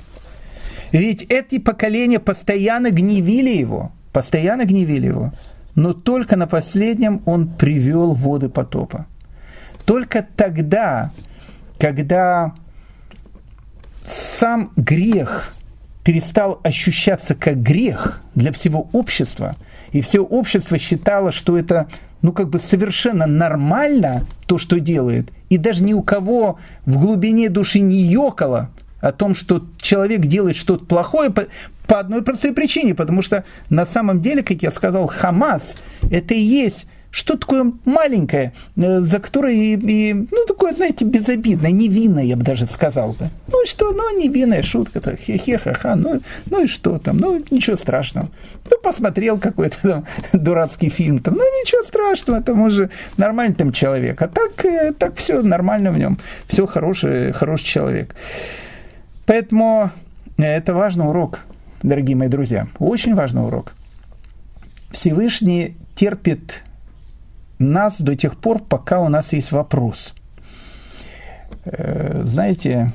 [0.92, 5.32] Ведь эти поколения постоянно гневили его, постоянно гневили его.
[5.74, 9.06] Но только на последнем он привел воды потопа.
[9.86, 11.12] Только тогда,
[11.78, 12.52] когда
[14.04, 15.54] сам грех
[16.04, 19.56] перестал ощущаться как грех для всего общества,
[19.92, 21.88] и все общество считало, что это
[22.22, 27.48] ну, как бы совершенно нормально то, что делает, и даже ни у кого в глубине
[27.48, 31.46] души не ёкало о том, что человек делает что-то плохое по,
[31.86, 35.76] по одной простой причине, потому что на самом деле, как я сказал, Хамас–
[36.10, 41.70] это и есть что такое маленькое, э, за которое, и, и, ну, такое, знаете, безобидное,
[41.70, 43.28] невинное, я бы даже сказал бы.
[43.48, 48.28] Ну, что, ну, невинная шутка-то, хе-хе-ха-ха, ну, ну и что там, ну, ничего страшного.
[48.70, 54.22] Ну, посмотрел какой-то там дурацкий фильм, там, ну, ничего страшного, там уже нормальный там человек.
[54.22, 58.16] А так, э, так все нормально в нем, все хороший, хороший человек.
[59.26, 59.90] Поэтому
[60.38, 61.40] э, это важный урок,
[61.82, 63.74] дорогие мои друзья, очень важный урок.
[64.92, 66.64] Всевышний терпит
[67.62, 70.14] нас до тех пор, пока у нас есть вопрос.
[71.64, 72.92] Э, знаете,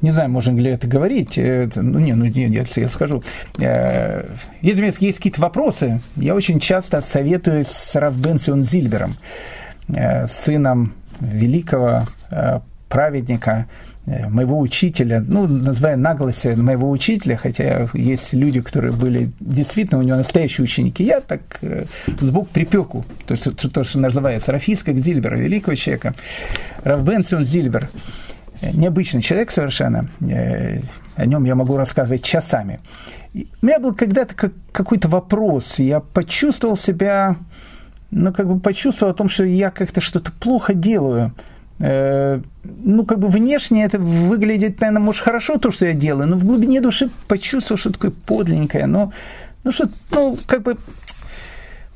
[0.00, 3.22] не знаю, можно ли это говорить, ну, не, ну, нет, если я скажу.
[3.58, 4.28] Э,
[4.62, 9.16] если у меня есть какие-то вопросы, я очень часто советуюсь с Равбенсион Зильбером,
[9.88, 12.06] э, сыном великого
[12.88, 13.87] праведника, Э,
[14.28, 20.16] моего учителя, ну, называя наглость моего учителя, хотя есть люди, которые были действительно у него
[20.16, 21.84] настоящие ученики, я так э,
[22.20, 26.14] сбоку припеку, то есть то, что называется Рафиска Зильбера, великого человека,
[26.84, 27.90] Равбенсион Зильбер,
[28.60, 32.80] э, необычный человек совершенно, о нем я могу рассказывать часами.
[33.34, 34.34] У меня был когда-то
[34.72, 37.36] какой-то вопрос, я почувствовал себя,
[38.10, 43.20] ну, как бы почувствовал о том, что я как-то что-то плохо делаю– э, ну, как
[43.20, 47.10] бы внешне это выглядит, наверное, может, хорошо то, что я делаю, но в глубине души
[47.28, 49.12] почувствовал, что такое подлинненькое, но,
[49.62, 50.76] ну, что, ну, как бы,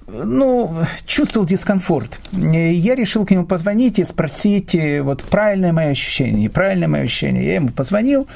[0.06, 2.20] ну, чувствовал дискомфорт.
[2.32, 7.44] Я решил к нему позвонить и спросить, э, вот, правильное мое ощущение, правильное мое ощущение.
[7.44, 8.28] Я ему позвонил,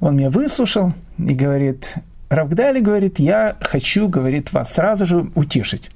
[0.00, 1.94] он меня выслушал и говорит,
[2.32, 5.90] Равгдали говорит, я хочу, говорит, вас сразу же утешить.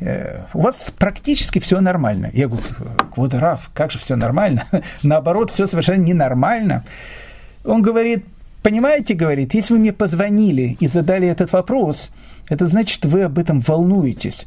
[0.00, 2.30] Э, у вас практически все нормально.
[2.32, 2.64] Я говорю,
[3.14, 4.64] вот Раф, как же все нормально?
[5.02, 6.84] Наоборот, все совершенно ненормально.
[7.62, 8.24] Он говорит,
[8.62, 12.10] понимаете, говорит, если вы мне позвонили и задали этот вопрос,
[12.48, 14.46] это значит, вы об этом волнуетесь.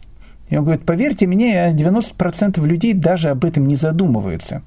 [0.49, 4.63] И он говорит, поверьте мне, 90% людей даже об этом не задумываются.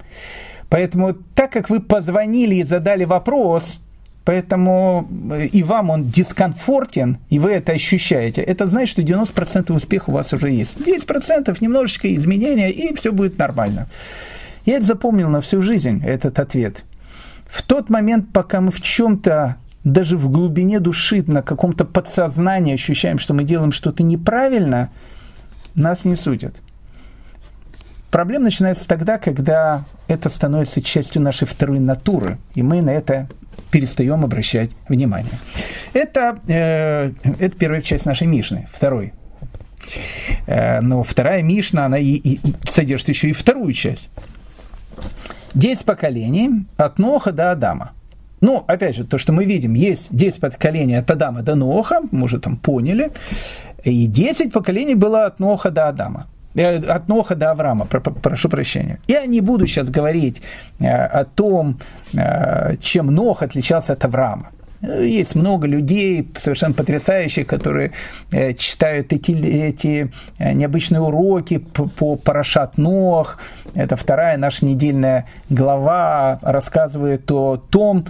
[0.69, 3.81] Поэтому, так как вы позвонили и задали вопрос,
[4.25, 8.41] Поэтому э, и вам он дискомфортен, и вы это ощущаете.
[8.41, 10.77] Это значит, что 90% успеха у вас уже есть.
[10.77, 13.87] 10% немножечко изменения, и все будет нормально.
[14.65, 16.85] Я это запомнил на всю жизнь, этот ответ.
[17.45, 23.19] В тот момент, пока мы в чем-то, даже в глубине души, на каком-то подсознании ощущаем,
[23.19, 24.89] что мы делаем что-то неправильно,
[25.75, 26.55] нас не судят.
[28.13, 33.27] Проблема начинается тогда, когда это становится частью нашей второй натуры, и мы на это
[33.71, 35.33] перестаем обращать внимание.
[35.93, 38.67] Это, э, это первая часть нашей Мишны.
[38.71, 39.13] Второй.
[40.45, 44.09] Э, но вторая Мишна, она и, и содержит еще и вторую часть.
[45.55, 47.93] Десять поколений от Ноха до Адама.
[48.41, 52.25] Ну, опять же, то, что мы видим, есть 10 поколений от Адама до Ноха, мы
[52.25, 53.11] уже там поняли,
[53.83, 56.27] и 10 поколений было от Ноха до Адама.
[56.55, 58.99] Э, от Ноха до Авраама, прошу прощения.
[59.07, 60.41] Я не буду сейчас говорить
[60.79, 61.79] э, о том,
[62.13, 64.49] э, чем Нох отличался от Авраама.
[64.81, 67.93] Есть много людей совершенно потрясающих, которые
[68.57, 73.39] читают эти, эти необычные уроки по, Парашат Нох.
[73.75, 78.07] Это вторая наша недельная глава, рассказывает о том,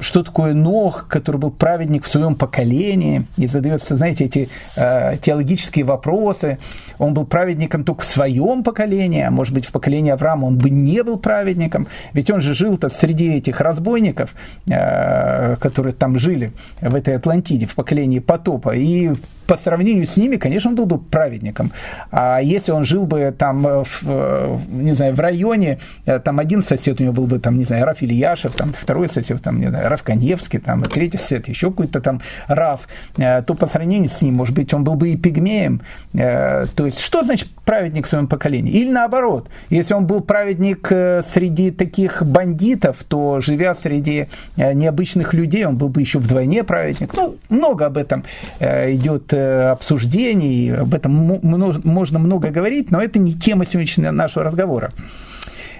[0.00, 5.84] что такое Нох, который был праведник в своем поколении, и задается, знаете, эти э, теологические
[5.84, 6.58] вопросы.
[6.98, 10.70] Он был праведником только в своем поколении, а может быть, в поколении Авраама он бы
[10.70, 14.34] не был праведником, ведь он же жил-то среди этих разбойников,
[14.68, 19.12] э, которые там жили в этой Атлантиде, в поколении потопа, и
[19.48, 21.72] по сравнению с ними, конечно, он был бы праведником.
[22.10, 26.38] А если он жил бы там, э, в, э, не знаю, в районе, э, там
[26.38, 29.58] один сосед у него был бы, там, не знаю, Раф Ильяшев, там второй сосед, там,
[29.58, 32.80] не знаю, Раф Каневский, там, третий сосед, еще какой-то там Раф,
[33.16, 35.80] то по сравнению с ним, может быть, он был бы и пигмеем.
[36.12, 38.72] То есть, что значит праведник в своем поколении?
[38.72, 45.76] Или наоборот, если он был праведник среди таких бандитов, то, живя среди необычных людей, он
[45.76, 47.14] был бы еще вдвойне праведник.
[47.14, 48.24] Ну, много об этом
[48.60, 54.92] идет обсуждений, об этом можно много говорить, но это не тема сегодняшнего нашего разговора.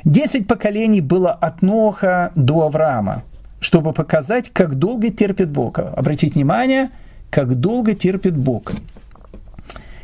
[0.05, 3.25] Десять поколений было от Ноха до Авраама,
[3.61, 5.79] чтобы показать, как долго терпит Бог.
[5.79, 6.90] Обратите внимание,
[7.31, 8.73] как долго терпит Бог.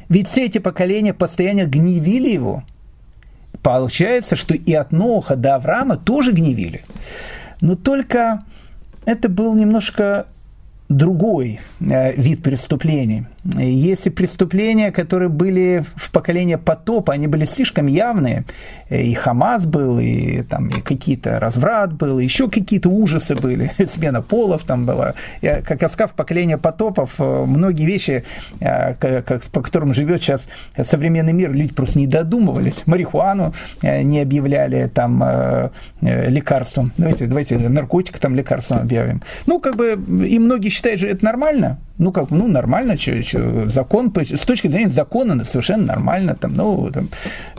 [0.09, 2.65] Ведь все эти поколения постоянно гневили его.
[3.63, 6.85] Получается, что и от Ноха до Авраама тоже гневили.
[7.61, 8.43] Но только
[9.07, 10.27] это был немножко
[10.89, 13.25] другой э, вид преступлений.
[13.57, 18.45] Если преступления, которые были в поколении потопа, они были слишком явные,
[18.91, 23.73] э, и Хамас был, и, там, и какие-то разврат был, и еще какие-то ужасы были,
[23.95, 25.15] смена полов там была.
[25.41, 28.25] Я, как я сказал, в поколении потопов э, многие вещи,
[28.61, 30.49] по которым живет сейчас
[30.83, 32.83] современный мир, люди просто не додумывались.
[32.87, 35.71] Марихуану не объявляли там
[36.01, 36.93] лекарством.
[36.97, 39.23] Давайте, давайте наркотик там лекарством объявим.
[39.47, 41.79] Ну, как бы, и многие считают же это нормально.
[41.99, 46.91] Ну, как, ну, нормально, что, что, закон, с точки зрения закона совершенно нормально, там, ну,
[46.91, 47.09] там,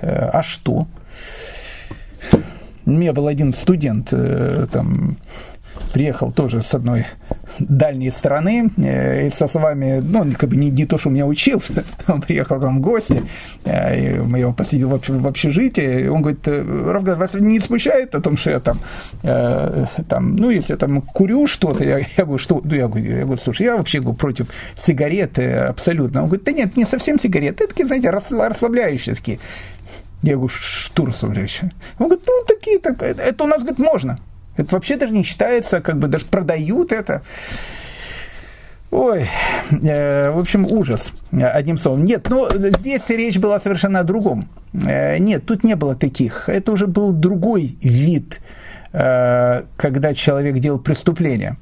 [0.01, 0.87] э, а что?
[2.85, 5.17] У меня был один студент, э, там,
[5.93, 7.05] приехал тоже с одной
[7.59, 11.25] дальней страны, э, и со словами, ну, как бы не, не то, что у меня
[11.25, 13.23] учился, он приехал к нам в гости,
[13.63, 18.21] э, я его посидел в общежитии, и он говорит, «Э, Равгад, вас не смущает о
[18.21, 18.79] том, что я там,
[19.21, 23.23] там ну, если я там курю что-то, я, я говорю, что, ну, я говорю, я
[23.23, 26.21] говорю, слушай, я вообще говорю, против сигарет абсолютно.
[26.21, 29.39] Он говорит, да нет, не совсем сигареты, это такие, знаете, расслабляющие такие.
[30.21, 31.71] Я говорю, что расслабляющие?
[31.99, 34.19] Он говорит, ну, такие, так, это у нас, говорит, можно.
[34.57, 37.21] Это вообще даже не считается, как бы даже продают это.
[38.91, 39.27] Ой,
[39.71, 42.05] э, в общем, ужас, одним словом.
[42.05, 44.47] Нет, но здесь речь была совершенно о другом.
[44.73, 46.47] Э, нет, тут не было таких.
[46.47, 48.39] Это уже был другой вид,
[48.93, 51.57] э, когда человек делал преступление.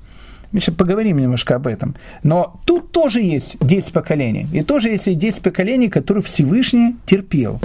[0.51, 1.95] Мы сейчас поговорим немножко об этом.
[2.21, 4.47] Но тут тоже есть 10 поколений.
[4.53, 7.59] И тоже есть 10 поколений, которые Всевышний терпел.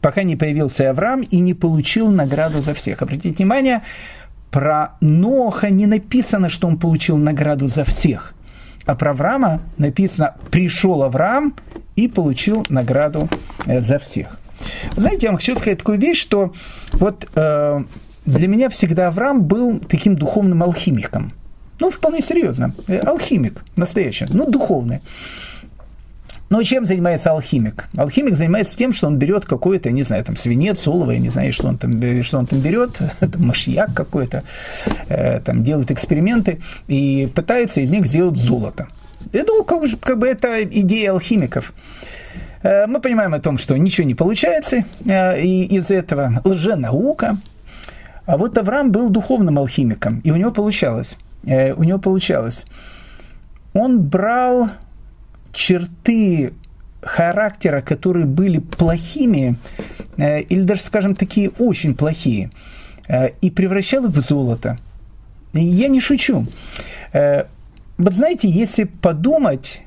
[0.00, 3.02] пока не появился Авраам и не получил награду за всех.
[3.02, 3.82] Обратите внимание,
[4.50, 8.34] про Ноха не написано, что он получил награду за всех.
[8.86, 11.54] А про Авраама написано «пришел Авраам
[11.96, 13.28] и получил награду
[13.66, 14.38] э, за всех».
[14.96, 16.52] Знаете, я вам хочу сказать такую вещь, что
[16.92, 17.84] вот э,
[18.24, 21.32] для меня всегда Авраам был таким духовным алхимиком.
[21.80, 22.74] Ну, вполне серьезно.
[22.86, 25.00] Э, алхимик настоящий, ну, духовный.
[26.50, 27.88] Но чем занимается алхимик?
[27.96, 31.52] Алхимик занимается тем, что он берет какой-то, не знаю, там, свинец, олово, я не знаю,
[31.52, 34.44] что он там, что он там берет, это машьяк какой-то,
[35.08, 38.88] э, там, делает эксперименты и пытается из них сделать золото.
[39.32, 41.72] Это, ну, как, как бы это идея алхимиков.
[42.62, 47.38] Э, мы понимаем о том, что ничего не получается, э, и из этого лженаука.
[48.26, 51.16] А вот Авраам был духовным алхимиком, и у него получалось.
[51.46, 52.64] Э, у него получалось.
[53.74, 54.70] Он брал
[55.52, 56.52] черты
[57.02, 59.56] характера, которые были плохими,
[60.16, 62.50] э, или даже, скажем, такие очень плохие,
[63.08, 64.78] э, и превращал их в золото.
[65.52, 66.46] Я не шучу.
[67.12, 67.44] Э,
[67.96, 69.82] вот знаете, если подумать,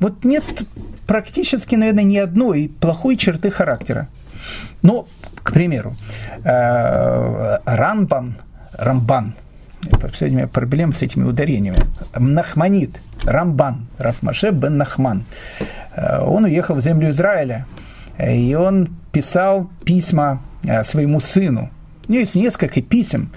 [0.00, 0.64] вот нет
[1.06, 4.08] практически, наверное, ни одной плохой черты характера.
[4.80, 5.06] Но,
[5.42, 5.94] к примеру,
[7.66, 8.38] Рамбан,
[8.72, 9.34] Рамбан,
[9.92, 11.78] у меня проблем с этими ударениями,
[12.16, 15.24] Нахманит– Рамбан, Рафмаше бен Нахман.
[15.94, 17.66] Э, он уехал в землю Израиля,
[18.18, 21.70] э, и он писал письма э, своему сыну.
[22.08, 23.30] У него есть несколько писем.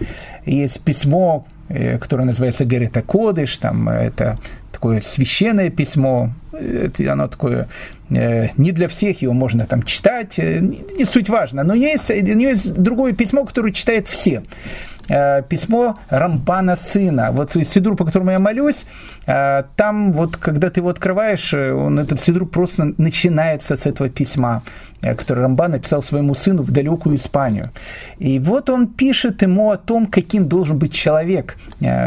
[0.45, 4.37] Есть письмо, которое называется Герета Кодыш, там это
[4.71, 6.31] такое священное письмо,
[6.99, 7.67] оно такое,
[8.09, 12.73] не для всех его можно там читать, не суть важно, но есть, у него есть
[12.73, 14.43] другое письмо, которое читает все.
[15.09, 17.31] Э, письмо Рамбана сына.
[17.31, 18.85] Вот Сидур, по которому я молюсь,
[19.25, 24.09] э, там вот, когда ты его открываешь, э, он, этот Сидур просто начинается с этого
[24.09, 24.63] письма,
[25.01, 27.71] которое Рамбан написал своему сыну в далекую Испанию.
[28.19, 31.55] И вот он пишет ему о том, каким должен быть человек,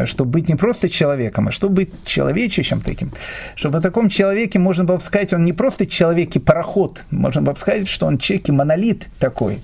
[0.04, 3.12] чтобы быть не просто человеком, а чтобы быть человечищем таким.
[3.54, 7.42] Чтобы о таком человеке можно было бы сказать, он не просто человек и пароход, можно
[7.42, 9.60] было бы сказать, что он человек и монолит такой.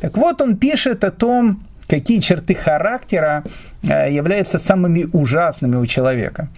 [0.00, 3.44] Так вот, он пишет о том, какие черты характера
[3.82, 6.48] э, являются самыми ужасными у человека.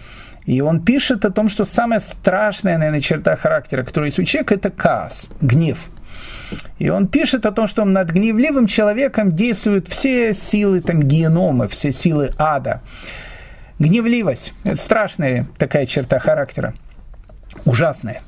[0.45, 4.55] И он пишет о том, что самая страшная, наверное, черта характера, которая есть у человека,
[4.55, 5.77] это каас, гнев.
[6.79, 11.91] И он пишет о том, что над гневливым человеком действуют все силы там, генома, все
[11.91, 12.81] силы ада.
[13.77, 16.73] Гневливость– это страшная такая черта характера,
[17.65, 18.21] ужасная.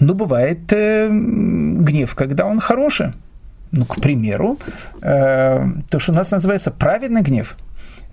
[0.00, 3.12] Но бывает э, гнев, когда он хороший,
[3.70, 4.58] ну, к примеру,
[5.02, 7.56] э, то, что у нас называется праведный гнев,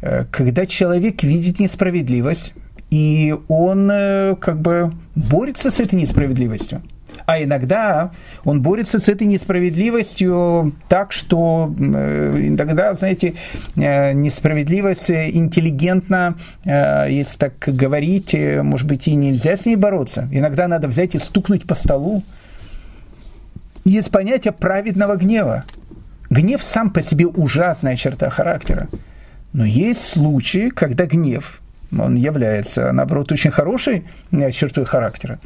[0.02, 2.54] э, когда человек видит несправедливость,
[2.90, 6.82] и он э, как бы борется с этой несправедливостью.
[7.26, 8.12] А иногда
[8.44, 13.36] он борется с этой несправедливостью так, что иногда, знаете,
[13.76, 16.36] несправедливость интеллигентно,
[16.66, 20.28] если так говорить, может быть, и нельзя с ней бороться.
[20.30, 22.22] Иногда надо взять и стукнуть по столу,
[23.86, 25.64] есть понятие праведного гнева.
[26.30, 28.90] Гнев сам по себе ужасная черта характера.
[29.54, 31.62] Но есть случаи, когда гнев,
[31.98, 35.40] он является, наоборот, очень хорошей э, чертой характера.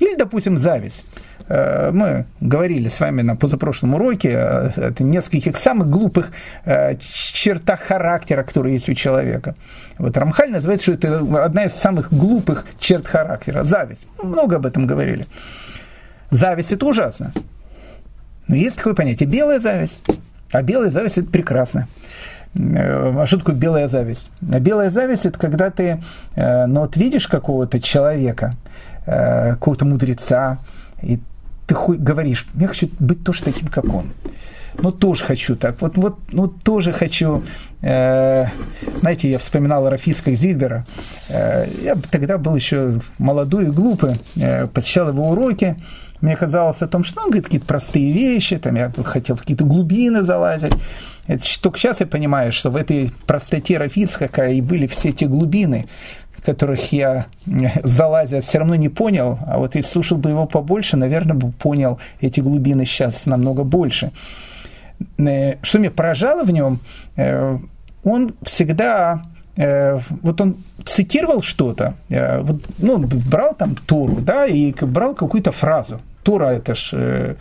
[0.00, 1.04] Или, допустим, зависть.
[1.48, 6.32] Э, мы говорили с вами на позапрошлом уроке о нескольких самых глупых
[6.64, 9.54] э, чертах характера, которые есть у человека.
[9.98, 14.06] Вот Рамхаль называет, что это одна из самых глупых черт характера– зависть.
[14.20, 15.26] Много об этом говорили.
[16.30, 17.32] Зависть– это ужасно.
[18.52, 19.98] Но есть такое понятие белая зависть.
[20.52, 21.88] А белая зависть это прекрасно.
[22.52, 24.30] Э, а что такое белая зависть?
[24.42, 26.02] А белая зависть это когда ты
[26.34, 28.56] э, ну, вот видишь какого-то человека,
[29.06, 30.58] э, какого-то мудреца,
[31.00, 31.18] и
[31.66, 34.12] ты хуй говоришь, я хочу быть тоже таким, как он.
[34.78, 35.80] Ну, тоже хочу так.
[35.80, 37.42] Вот, вот, ну, тоже хочу.
[37.80, 38.48] Э,
[39.00, 40.84] знаете, я вспоминал Рафиска Зильбера.
[41.30, 44.16] Э, я тогда был еще молодой и глупый.
[44.36, 45.76] Э, посещал его уроки
[46.22, 49.64] мне казалось о том, что он говорит какие-то простые вещи, там я хотел в какие-то
[49.64, 50.72] глубины залазить.
[51.26, 55.86] Это только сейчас я понимаю, что в этой простоте Рафицхака и были все те глубины,
[56.42, 57.26] которых я,
[57.84, 62.00] залазя, все равно не понял, а вот если слушал бы его побольше, наверное, бы понял
[62.20, 64.10] эти глубины сейчас намного больше.
[65.18, 66.80] Э, что меня поражало в нем,
[67.16, 67.58] э,
[68.02, 69.22] он всегда
[69.56, 75.52] Э, вот он цитировал что-то, э, вот, ну, брал там Туру, да, и брал какую-то
[75.52, 76.00] фразу.
[76.22, 77.34] Тура это ж э,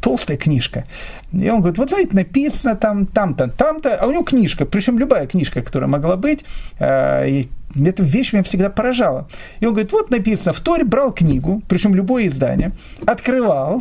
[0.00, 0.84] толстая книжка.
[1.32, 5.26] И он говорит, вот знаете, написано там, там-то, там-то, а у него книжка, причем любая
[5.26, 6.44] книжка, которая могла быть,
[6.78, 7.48] э, и
[7.84, 9.28] эта вещь меня всегда поражала.
[9.60, 12.72] И он говорит, вот написано, в Торе брал книгу, причем любое издание,
[13.06, 13.80] открывал,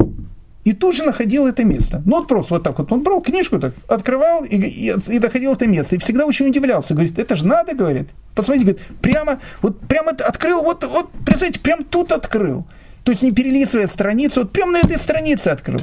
[0.63, 2.01] и тут же находил это место.
[2.05, 2.91] Ну вот просто вот так вот.
[2.91, 5.95] Он брал книжку, так открывал и, и, и доходил это место.
[5.95, 6.93] И всегда очень удивлялся.
[6.93, 8.07] Говорит, это же надо, говорит.
[8.33, 12.65] Посмотрите, говорит, прямо, вот прямо открыл, вот, вот, представляете, прям тут открыл.
[13.03, 15.81] То есть не перелистывая страницу, вот прямо на этой странице открыл.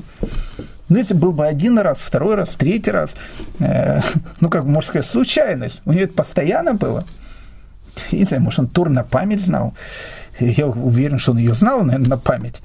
[0.88, 3.14] Ну, если был бы один раз, второй раз, третий раз,
[3.60, 4.00] э,
[4.40, 5.82] ну, как можно сказать, случайность.
[5.84, 7.04] У него это постоянно было.
[8.10, 9.74] Я не знаю, может, он тур на память знал.
[10.40, 12.60] Я уверен, что он ее знал, наверное, на память.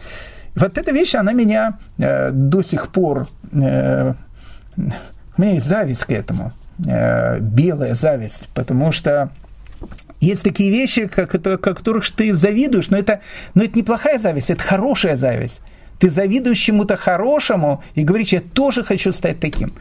[0.56, 3.28] Вот эта вещь, она меня э, до сих пор...
[3.52, 4.14] Э,
[4.78, 6.54] у меня есть зависть к этому.
[6.88, 8.48] Э, белая зависть.
[8.54, 9.30] Потому что
[10.26, 13.22] есть такие вещи, как, это, которых ты завидуешь, но это,
[13.54, 15.62] но это неплохая зависть, это хорошая зависть.
[16.00, 19.74] Ты завидуешь чему-то хорошему и говоришь, я тоже хочу стать таким.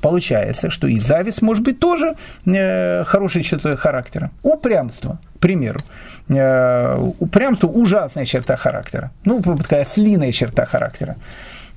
[0.00, 2.16] Получается, что и зависть может быть тоже
[2.46, 4.30] э, хорошей чертой характера.
[4.42, 5.80] Упрямство, к примеру.
[6.28, 9.10] Э, упрямство– ужасная черта характера.
[9.24, 11.16] Ну, такая слиная черта характера.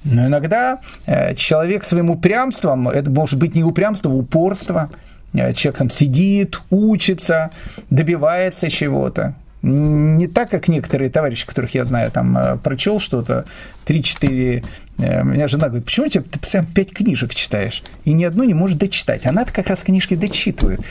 [0.06, 4.90] Но иногда э, человек своим упрямством, это может быть не упрямство, а упорство,
[5.34, 7.52] человек там сидит, учится,
[7.90, 9.36] добивается чего-то.
[9.62, 13.46] Не так, как некоторые товарищи, которых я знаю, там э, прочел что-то,
[13.86, 14.66] 3-4
[14.98, 18.78] э, меня жена говорит, почему ты, прям пять книжек читаешь, и ни одну не можешь
[18.78, 19.26] дочитать.
[19.26, 20.82] Она-то как раз книжки дочитывает.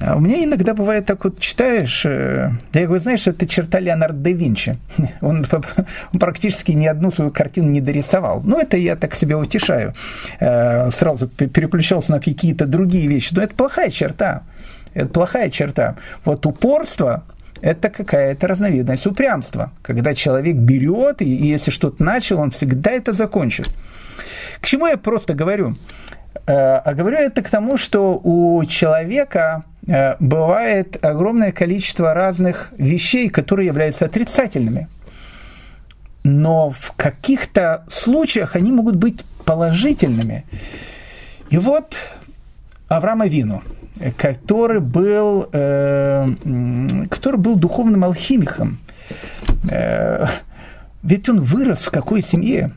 [0.00, 4.18] А у меня иногда бывает так вот читаешь, э, я говорю, знаешь, это черта Леонардо
[4.18, 4.76] да Винчи.
[5.20, 8.42] Он, он практически ни одну свою картину не дорисовал.
[8.44, 9.94] Ну, это я так себя утешаю.
[10.38, 13.32] Сразу переключался на какие-то другие вещи.
[13.34, 14.42] Но это плохая черта.
[14.92, 15.96] Это плохая черта.
[16.24, 17.24] Вот упорство,
[17.60, 23.12] это какая-то разновидность упрямства, когда человек берет, и, и если что-то начал, он всегда это
[23.12, 23.68] закончит.
[24.60, 25.76] К чему я просто говорю?
[26.46, 29.75] Э, а говорю это к тому, что у человека э,
[30.18, 34.88] бывает огромное количество разных вещей, которые являются отрицательными.
[36.24, 40.44] Но в каких-то случаях они могут быть положительными.
[41.50, 41.96] И вот
[42.88, 43.62] Авраам Авину–
[44.16, 46.28] который был, э,
[47.10, 48.78] который был духовным алхимиком.
[49.70, 50.26] Э,
[51.02, 52.72] ведь он вырос в какой семье?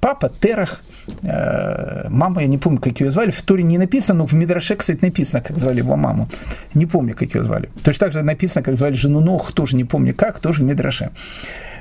[0.00, 0.89] Папа Терах, э,
[1.22, 4.98] мама, я не помню, как ее звали, в Туре не написано, но в Мидраше, кстати,
[5.02, 6.28] написано, как звали его маму.
[6.74, 7.68] Не помню, как ее звали.
[7.82, 11.10] Точно так же написано, как звали жену Нох, тоже не помню как, тоже в Мидраше.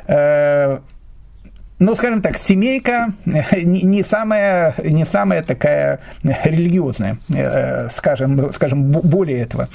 [0.07, 0.79] Э,
[1.79, 9.69] ну, скажем так, семейка не самая, не самая такая религиозная, э, скажем, скажем, более этого.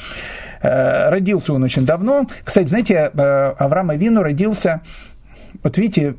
[0.60, 2.26] Э, родился он очень давно.
[2.44, 4.82] Кстати, знаете, э, Авраам Авину родился
[5.62, 6.14] вот видите,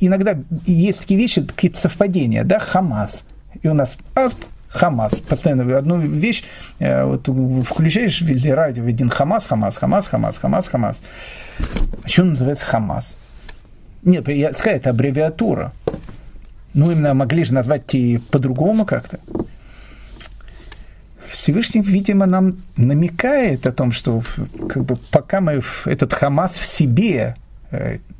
[0.00, 3.24] иногда есть такие вещи, какие-то совпадения, да, Хамас.
[3.62, 3.96] И у нас
[4.68, 5.14] Хамас.
[5.20, 6.44] Постоянно одну вещь
[6.80, 7.28] вот,
[7.66, 11.02] включаешь везде радио, один Хамас, Хамас, Хамас, Хамас, Хамас, Хамас.
[12.02, 13.16] Почему называется Хамас?
[14.02, 15.72] Нет, я сказал, это аббревиатура.
[16.74, 19.20] Ну, именно могли же назвать и по-другому как-то.
[21.26, 24.22] Всевышний, видимо, нам намекает о том, что
[24.68, 27.42] как бы, пока мы этот Хамас в себе э,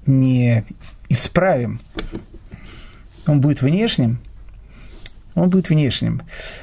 [0.07, 0.64] не
[1.09, 1.80] исправим,
[3.26, 4.18] он будет внешним,
[5.34, 6.22] он будет внешним.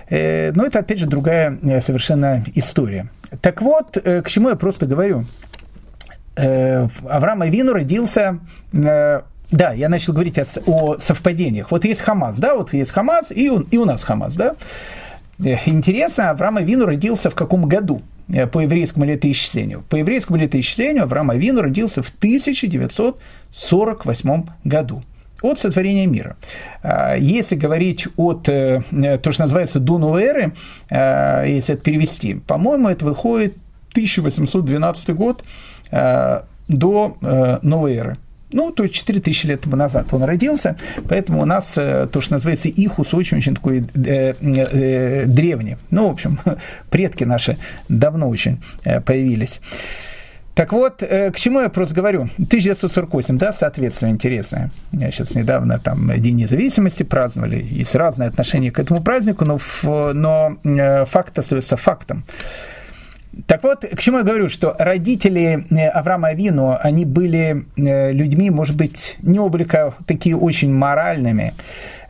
[0.09, 3.09] Э, но это, опять же, другая э, совершенно история.
[3.41, 5.25] Так вот, к чему я просто говорю–
[6.39, 8.39] э, Авраам Авину родился
[8.73, 9.21] э,
[9.51, 11.71] да, я начал говорить о совпадениях.
[11.71, 14.55] Вот есть Хамас, да, вот есть Хамас, и, у, и у нас Хамас, да.
[15.39, 18.01] Э, интересно, Авраам Авину родился в каком году?
[18.31, 19.83] Э, по еврейскому летоисчислению.
[19.89, 25.03] По еврейскому летоисчислению Авраам Авину родился в 1948 году
[25.41, 26.35] от сотворения мира.
[26.83, 30.51] А, если говорить от, то, что называется, до новой эры,
[30.91, 33.55] если это перевести, по-моему, это выходит
[33.93, 35.45] 1812 год,
[35.91, 38.17] Э, до э, новой эры.
[38.51, 40.75] Ну, то есть 4000 лет тому назад он родился,
[41.07, 45.77] поэтому у нас э, то, что называется Ихус, очень-очень такой э, э, древний.
[45.91, 46.39] Ну, в общем,
[46.89, 47.57] предки наши
[47.89, 48.61] давно очень
[49.05, 49.59] появились.
[50.55, 52.23] Так вот, к чему я просто говорю?
[52.33, 54.71] 1948, да, соответственно, интересное.
[54.91, 59.59] Я сейчас недавно там День независимости праздновали, есть разные отношения к этому празднику, но,
[60.13, 62.25] но факт остается фактом.
[63.45, 68.49] Так вот, к чему я говорю, что родители э, Авраама Авину, они были э, людьми,
[68.49, 71.53] может быть, не облика такие очень моральными.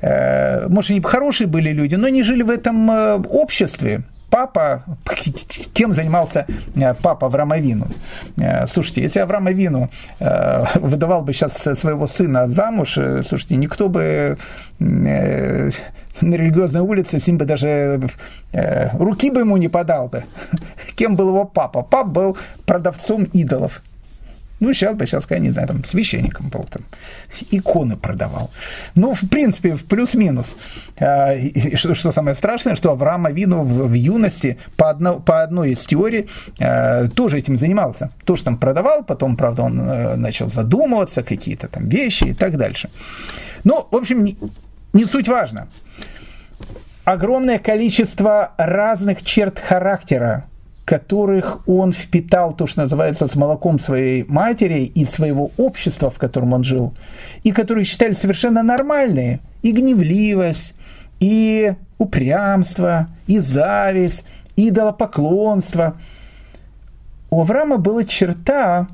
[0.02, 4.84] Э, может, они хорошие были люди, но не жили в этом обществе папа,
[5.74, 6.46] кем занимался
[7.02, 7.88] папа Авраама Вину?
[8.68, 14.38] Слушайте, если Авраама Вину выдавал бы сейчас своего сына замуж, слушайте, никто бы
[16.22, 18.02] на религиозной улице с ним бы даже
[18.52, 20.26] э, руки бы ему не подал бы.
[20.96, 21.82] Кем был его папа?
[21.82, 23.82] Пап был продавцом идолов.
[24.60, 26.84] Ну, сейчас бы, сейчас, я не знаю, там, священником был, там,
[27.50, 28.52] иконы продавал.
[28.96, 30.56] Ну, в принципе, в плюс-минус.
[31.00, 31.34] А,
[31.76, 35.80] что, что самое страшное, что Авраам Авину в, в юности по, одно, по одной из
[35.80, 36.28] теорий
[36.60, 38.12] а, тоже этим занимался.
[38.26, 42.90] Тоже там продавал, потом, правда, он а, начал задумываться, какие-то там вещи и так дальше.
[43.64, 44.38] Ну, в общем, не,
[44.92, 45.68] не суть важно.
[47.06, 50.49] Огромное количество разных черт характера
[50.90, 56.54] которых он впитал, то, что называется, с молоком своей матери и своего общества, в котором
[56.54, 56.96] он жил,
[57.44, 60.74] и которые считали совершенно нормальные, и гневливость,
[61.20, 64.24] и упрямство, и зависть,
[64.56, 65.94] и идолопоклонство.
[67.30, 68.88] У Авраама была черта,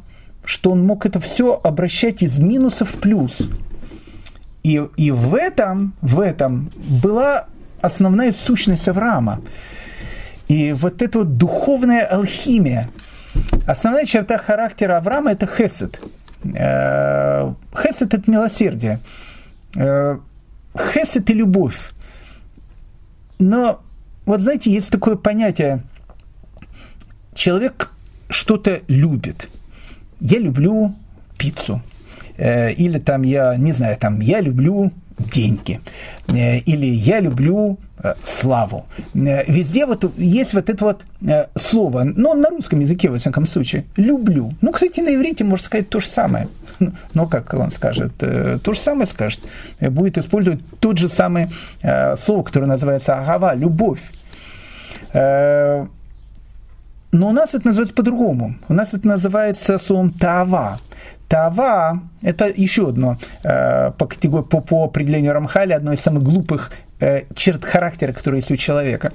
[0.44, 3.38] что он мог это все обращать из минуса в плюс.
[4.64, 7.46] И, и в этом, в этом была
[7.80, 9.40] основная сущность Авраама.
[10.48, 12.90] И вот эта вот духовная алхимия,
[13.66, 16.02] основная черта характера Авраама– это хесед.
[16.44, 19.00] Э, хесед– это милосердие.
[19.76, 20.18] Э,
[20.94, 21.92] хесед– и любовь.
[23.40, 23.82] Но
[24.26, 25.82] вот знаете, есть такое понятие,
[27.34, 27.92] человек
[28.30, 29.50] что-то любит.
[30.20, 30.96] Я люблю
[31.38, 31.82] пиццу.
[32.38, 35.82] Э, или там я, не знаю, там я люблю деньги.
[36.28, 37.80] Или я люблю
[38.24, 38.86] славу.
[39.14, 43.48] Э, везде вот есть вот это вот э, слово, ну, на русском языке, во всяком
[43.48, 44.54] случае, люблю.
[44.62, 46.48] Ну, кстати, на иврите можно сказать то же самое.
[47.14, 49.42] Но, как он скажет, то же самое скажет,
[49.80, 51.50] будет использовать тот же самое
[51.82, 54.02] слово, которое называется агава, любовь.
[55.14, 55.88] Но
[57.12, 58.56] у нас это называется по-другому.
[58.68, 60.80] У нас это называется словом тава.
[61.30, 66.85] Тава– это еще одно по, категории, по, по определению Рамхали, одно из самых глупых э,
[67.36, 69.12] черт характера, которые есть у человека.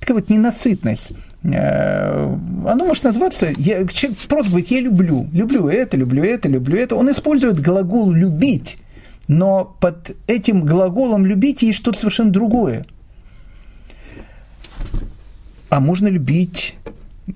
[0.00, 1.12] Такая вот ненасытность.
[1.44, 3.86] Э, оно может назваться, я,
[4.28, 6.96] просто говорит, я люблю, люблю это, люблю это, люблю это.
[6.96, 8.78] Он использует глагол «любить»,
[9.28, 12.86] но под этим глаголом «любить» есть что-то совершенно другое.
[15.68, 16.76] А можно любить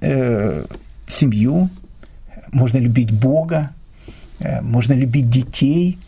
[0.01, 0.65] э,
[1.07, 1.69] семью,
[2.53, 3.71] можно любить Бога,
[4.39, 5.99] э, можно любить детей–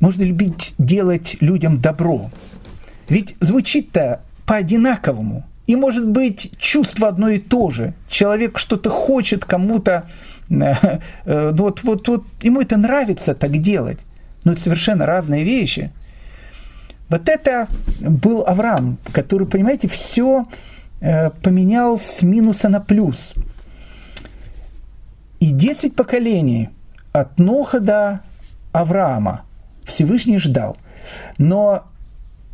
[0.00, 2.30] можно любить делать людям добро.
[3.08, 5.44] Ведь звучит-то по-одинаковому.
[5.66, 7.94] И может быть чувство одно и то же.
[8.08, 10.08] Человек что-то хочет кому-то,
[10.48, 10.74] э,
[11.24, 14.00] э, вот, вот, вот ему это нравится так делать.
[14.42, 15.92] Но это совершенно разные вещи.
[17.08, 17.68] Вот это
[18.00, 20.46] был Авраам, который, понимаете, все
[21.00, 23.34] э, поменял с минуса на плюс.
[25.40, 26.70] И 10 поколений
[27.12, 28.20] от Ноха до
[28.72, 29.42] Авраама–
[29.90, 30.76] Всевышний ждал.
[31.38, 31.84] Но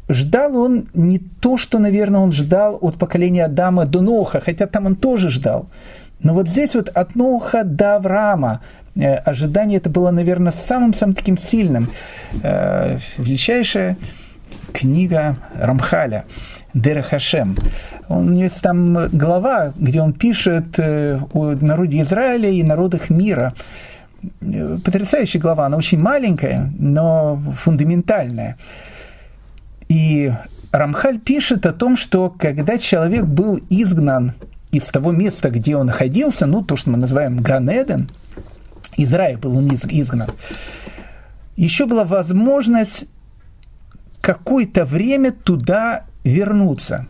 [0.09, 4.87] ждал он не то, что, наверное, он ждал от поколения Адама до Ноха, хотя там
[4.87, 5.67] он тоже ждал.
[6.21, 8.63] Но вот здесь вот от Ноха до Авраама
[8.95, 11.89] э, ожидание это было, наверное, самым-самым таким сильным.
[12.43, 13.97] Э, величайшая
[14.73, 16.25] книга Рамхаля.
[16.75, 17.57] Дера Хашем.
[18.09, 23.55] У него есть там глава, где он пишет э, о народе Израиля и народах мира
[24.85, 28.57] потрясающая глава, она очень маленькая, но фундаментальная.
[29.89, 30.33] И
[30.73, 34.33] Рамхаль пишет о том, что когда человек был изгнан
[34.73, 38.11] из того места, где он находился, ну, то, что мы называем Ганеден,
[38.97, 40.29] из рая был он изгнан,
[41.57, 43.07] еще была возможность
[44.21, 47.07] какое-то время туда вернуться.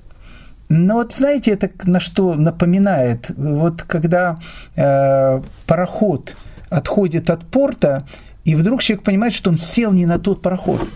[0.68, 3.30] Но вот знаете, это на что напоминает?
[3.36, 4.38] Вот когда
[4.74, 6.36] э, пароход
[6.68, 8.06] отходит от порта,
[8.44, 10.88] и вдруг человек понимает, что он сел не на тот пароход,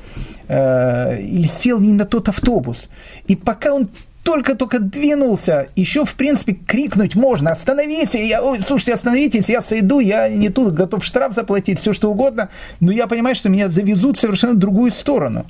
[0.49, 2.89] э, или сел не на тот автобус.
[3.27, 3.89] И пока он
[4.23, 10.29] только-только двинулся, еще, в принципе, крикнуть можно, остановись, я, ой, слушайте, остановитесь, я сойду, я
[10.29, 12.51] не тут готов штраф заплатить, все что угодно,
[12.81, 15.47] но я понимаю, что меня завезут в совершенно другую сторону.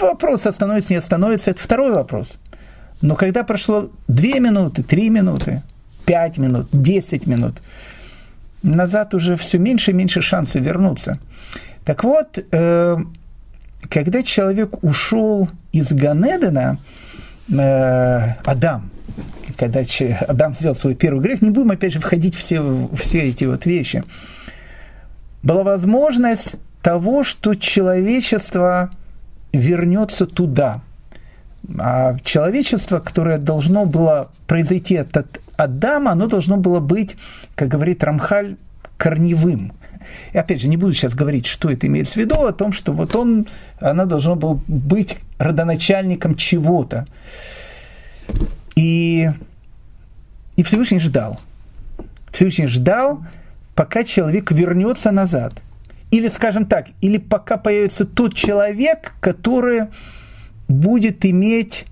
[0.00, 2.34] Вопрос, остановится, не остановится, это второй вопрос.
[3.02, 5.62] Но когда прошло две минуты, три минуты,
[6.04, 7.56] пять минут, десять минут,
[8.66, 11.18] назад уже все меньше и меньше шансов вернуться.
[11.84, 12.96] Так вот, э,
[13.88, 16.78] когда человек ушел из Ганедена,
[17.48, 18.90] э, Адам,
[19.56, 19.82] когда
[20.28, 24.04] Адам сделал свой первый грех, не будем опять же входить все, все эти вот вещи,
[25.42, 28.90] была возможность того, что человечество
[29.52, 30.80] вернется туда.
[31.78, 37.16] А человечество, которое должно было произойти от, от Адама, оно должно было быть,
[37.54, 38.56] как говорит Рамхаль,
[38.96, 39.72] корневым.
[40.32, 42.92] И опять же, не буду сейчас говорить, что это имеется в виду, о том, что
[42.92, 43.46] вот он,
[43.80, 47.06] она должна была быть родоначальником чего-то.
[48.76, 49.30] И,
[50.56, 51.40] и Всевышний ждал.
[52.30, 53.24] Всевышний ждал,
[53.74, 55.54] пока человек вернется назад.
[56.10, 59.88] Или, скажем так, или пока появится тот человек, который
[60.68, 61.86] будет иметь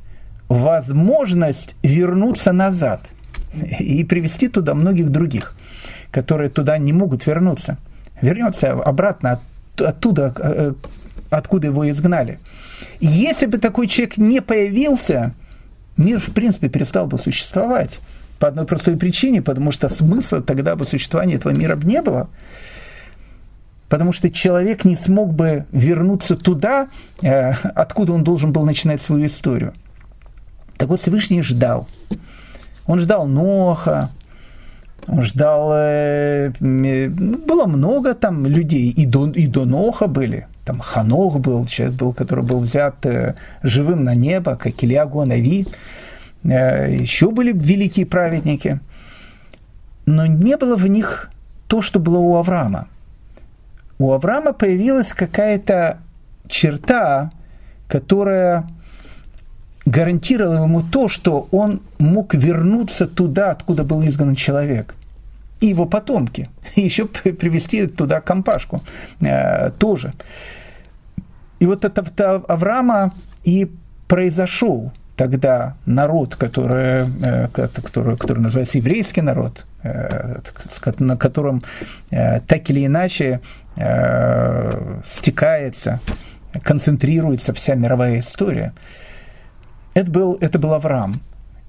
[0.48, 3.13] возможность вернуться назад
[3.78, 5.54] и привести туда многих других,
[6.10, 7.78] которые туда не могут вернуться.
[8.20, 9.40] Вернется обратно
[9.76, 10.72] оттуда, э,
[11.30, 12.38] откуда его изгнали.
[13.00, 15.34] Если бы такой человек не появился,
[15.96, 17.98] мир, в принципе, перестал бы существовать.
[18.38, 22.28] По одной простой причине, потому что смысла тогда бы существования этого мира бы не было.
[23.88, 26.88] Потому что человек не смог бы вернуться туда,
[27.22, 29.72] э, откуда он должен был начинать свою историю.
[30.76, 31.88] Так вот, Всевышний ждал.
[32.86, 34.10] Он ждал Ноха,
[35.06, 35.70] он ждал...
[35.72, 40.46] Э, было много там людей, и до, и до Ноха были.
[40.64, 45.66] Там Ханох был, человек был, который был взят э, живым на небо, как Илья Гуанави.
[46.44, 48.80] Э, еще были великие праведники.
[50.06, 51.30] Но не было в них
[51.66, 52.88] то, что было у Авраама.
[53.98, 55.98] У Авраама появилась какая-то
[56.48, 57.30] черта,
[57.88, 58.66] которая
[59.86, 64.94] гарантировала ему то, что он мог вернуться туда, откуда был изгнан человек.
[65.60, 66.48] И его потомки.
[66.76, 68.82] И еще привести туда компашку
[69.20, 70.12] э, тоже.
[71.58, 73.12] И вот это, это Авраама
[73.44, 73.70] и
[74.08, 80.40] произошел тогда народ, который, э, который, который называется еврейский народ, э,
[80.98, 81.62] на котором
[82.10, 83.40] э, так или иначе
[85.04, 85.98] стекается,
[86.62, 88.72] концентрируется вся мировая история.
[89.94, 91.20] Это был, это был Авраам.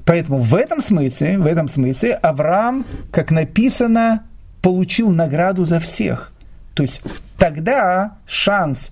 [0.03, 4.23] Поэтому в этом смысле, в этом смысле Авраам, как написано,
[4.61, 6.31] получил награду за всех.
[6.73, 7.01] То есть
[7.37, 8.91] тогда шанс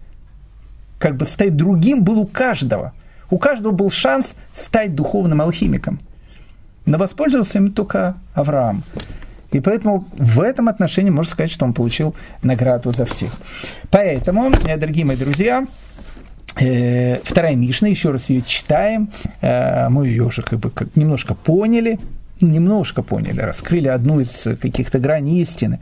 [0.97, 2.93] как бы стать другим был у каждого–
[3.33, 5.99] у каждого был шанс стать духовным алхимиком.
[6.85, 8.83] Но воспользовался им только Авраам.
[9.51, 12.13] И поэтому в этом отношении можно сказать, что он получил
[12.43, 13.31] награду за всех.
[13.89, 15.65] Поэтому, дорогие мои друзья,
[16.55, 19.09] вторая Мишна, еще раз ее читаем.
[19.41, 21.99] Э, мы ее уже как бы немножко поняли,
[22.41, 25.79] немножко поняли, раскрыли одну из каких-то граней истины.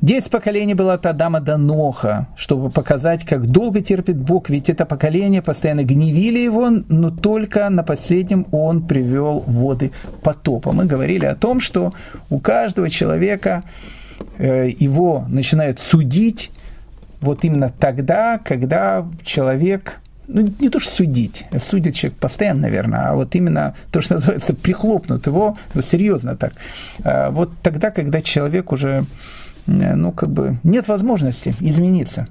[0.00, 4.86] Десять поколений было от Адама до Ноха, чтобы показать, как долго терпит Бог, ведь это
[4.86, 9.90] поколение постоянно гневили его, но только на последнем он привел воды
[10.22, 10.70] потопа.
[10.70, 11.94] Мы говорили о том, что
[12.30, 13.64] у каждого человека
[14.38, 16.52] э, его начинают судить
[17.20, 23.14] вот именно тогда, когда человек ну, не то, что судить, судит человек постоянно, наверное, а
[23.14, 26.52] вот именно то, что называется, прихлопнут его, серьезно так.
[27.02, 29.04] А вот тогда, когда человек уже
[29.66, 32.28] ну, как бы нет возможности измениться.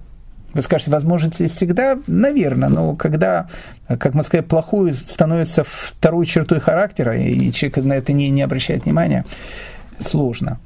[0.53, 3.47] Вы скажете, возможности всегда, наверное, но когда,
[3.87, 8.85] как мы сказали, плохую становится второй чертой характера, и человек на это не, не обращает
[8.85, 9.25] внимания,
[9.99, 10.59] сложно.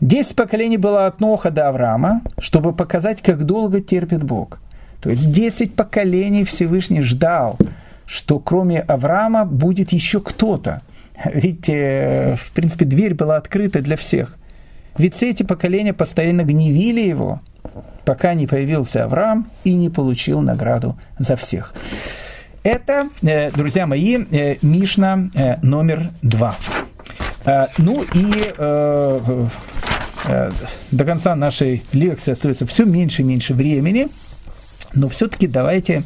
[0.00, 4.60] Десять поколений было от Ноха до Авраама, чтобы показать, как долго терпит Бог.
[5.00, 7.58] То есть десять поколений Всевышний ждал,
[8.06, 10.82] что кроме Авраама будет еще кто-то.
[11.24, 14.36] Ведь, э, в принципе, дверь была открыта для всех–
[14.98, 17.40] ведь все эти поколения постоянно гневили его,
[18.04, 21.74] пока не появился Авраам и не получил награду за всех.
[22.62, 25.28] Это, э, друзья мои, э, Мишна
[25.62, 26.56] номер два.
[27.78, 28.54] Ну и
[30.90, 34.08] до конца нашей лекции остается все меньше и меньше времени,
[34.94, 36.02] но все-таки давайте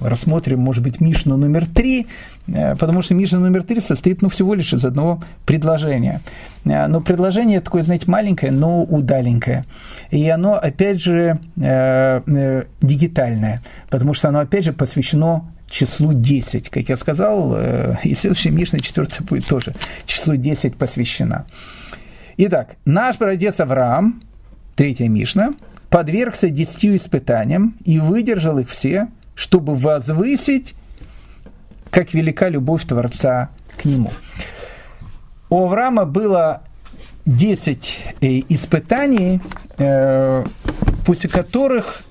[0.00, 2.06] рассмотрим, может быть, Мишну номер три,
[2.52, 6.20] Э, потому что Мишна номер три состоит ну, всего лишь из одного предложения.
[6.64, 9.64] Э, но предложение такое, знаете, маленькое, но удаленькое.
[10.10, 16.68] И оно, опять же, э, дигитальное, потому что оно, опять же, посвящено числу 10.
[16.68, 17.56] Как я сказал,
[18.02, 21.46] и следующая Мишна, четвертая, будет тоже числу 10 посвящена.
[22.36, 24.22] Итак, наш бродец Авраам,
[24.74, 25.54] третья Мишна,
[25.90, 30.74] подвергся десятью испытаниям и выдержал их все, чтобы возвысить
[31.90, 34.12] как велика любовь Творца к нему.
[35.50, 36.62] У Авраама было
[37.26, 39.40] 10 э, испытаний,
[39.78, 40.44] э,
[41.04, 42.04] после которых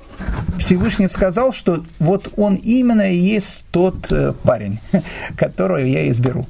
[0.57, 4.79] Всевышний сказал, что вот он именно и есть тот э, парень,
[5.37, 6.45] которого я изберу.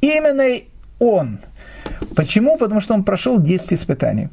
[0.00, 0.60] Именно
[0.98, 1.40] он.
[2.16, 2.56] Почему?
[2.56, 4.28] Потому что он прошел 10 испытаний.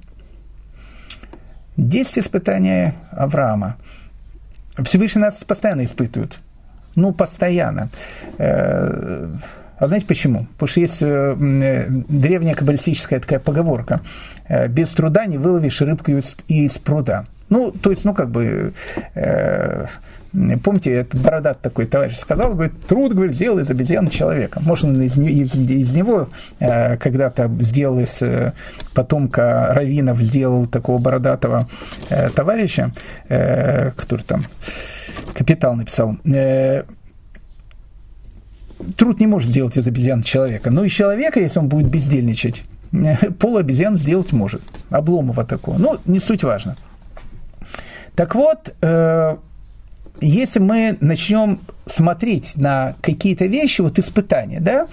[1.78, 3.78] 10 испытаний Авраама.
[4.84, 6.40] Всевышний нас постоянно испытывает
[6.96, 7.90] ну, постоянно.
[8.38, 9.28] Э,
[9.78, 10.48] а знаете почему?
[10.54, 11.36] Потому что есть э,
[12.10, 14.02] древняя каббалистическая такая поговорка.
[14.70, 17.26] Без труда не выловишь рыбку из пруда.
[17.50, 18.74] Ну, то есть, ну, как бы,
[19.16, 19.88] э,
[20.64, 24.60] помните, этот бородат такой товарищ сказал, говорит, труд, говорит, сделал из обезьяны человека.
[24.64, 26.30] Может, он из, из, из него
[26.60, 28.54] э, когда-то сделал из э,
[28.94, 31.68] потомка раввинов, сделал такого бородатого
[32.10, 32.94] э, товарища,
[33.28, 34.46] э, который там
[35.34, 36.18] «Капитал» написал.
[36.26, 36.84] Э,
[38.96, 42.64] труд не может сделать из обезьяны человека, но из человека, если он будет бездельничать,
[43.40, 44.62] пол обезьян сделать может.
[44.90, 45.78] Обломова такого.
[45.78, 46.76] Ну, не суть важно.
[48.20, 49.38] Так вот, э,
[50.20, 54.90] если мы начнем смотреть на какие-то вещи, вот испытания, да,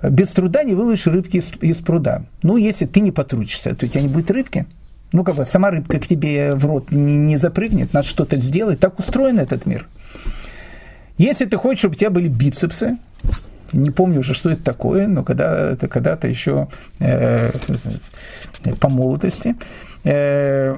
[0.00, 2.22] без труда не выловишь рыбки из, из пруда.
[2.44, 4.64] Ну, если ты не потрудишься, то у тебя не будет рыбки.
[5.10, 8.78] Ну, как бы сама рыбка к тебе в рот не, не запрыгнет, надо что-то сделать.
[8.78, 9.88] Так устроен этот мир.
[11.16, 12.96] Если ты хочешь, чтобы у тебя были бицепсы,
[13.72, 16.68] не помню уже, что это такое, но когда, это когда-то еще
[17.00, 17.50] э,
[18.78, 19.56] по молодости,
[20.04, 20.76] э,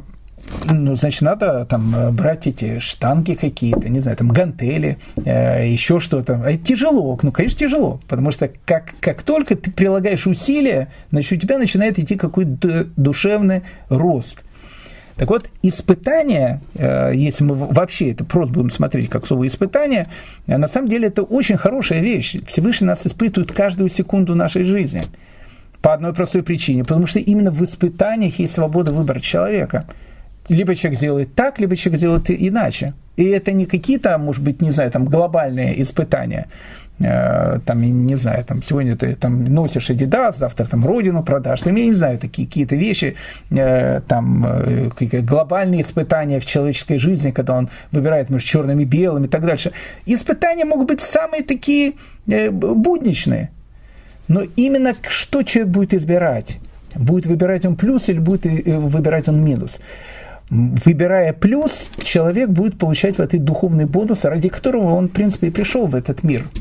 [0.64, 6.42] ну, значит, надо там брать эти штанги какие-то, не знаю, там гантели, э, еще что-то.
[6.44, 11.32] А это тяжело, ну, конечно, тяжело, потому что как, как только ты прилагаешь усилия, значит,
[11.32, 14.44] у тебя начинает идти какой-то душевный рост.
[15.20, 20.09] Так вот, испытания, э, если мы вообще это просто будем смотреть как слово испытание,
[20.46, 22.36] э, на самом деле это очень хорошая вещь.
[22.46, 25.03] Всевышний нас испытывает каждую секунду нашей жизни.
[25.82, 26.84] По одной простой причине.
[26.84, 29.84] Потому что именно в испытаниях есть свобода выбора человека.
[30.51, 32.92] Либо человек сделает так, либо человек сделает иначе.
[33.16, 36.46] И это не какие-то, может быть, не знаю, там глобальные испытания.
[37.03, 41.76] Э, там, не знаю, там, сегодня ты там носишь Adidas, завтра там родину продашь, там,
[41.76, 43.16] я не знаю, такие какие-то вещи,
[43.51, 44.90] э, там, э,
[45.22, 49.72] глобальные испытания в человеческой жизни, когда он выбирает между черным и белым и так дальше.
[50.05, 51.92] Испытания могут быть самые такие
[52.26, 53.51] будничные,
[54.28, 56.59] но именно что человек будет избирать?
[56.94, 59.80] Будет выбирать он плюс или будет выбирать он минус?
[60.51, 65.51] Выбирая плюс, человек будет получать в этой духовный бонус, ради которого он, в принципе, и
[65.51, 66.44] пришел в этот мир–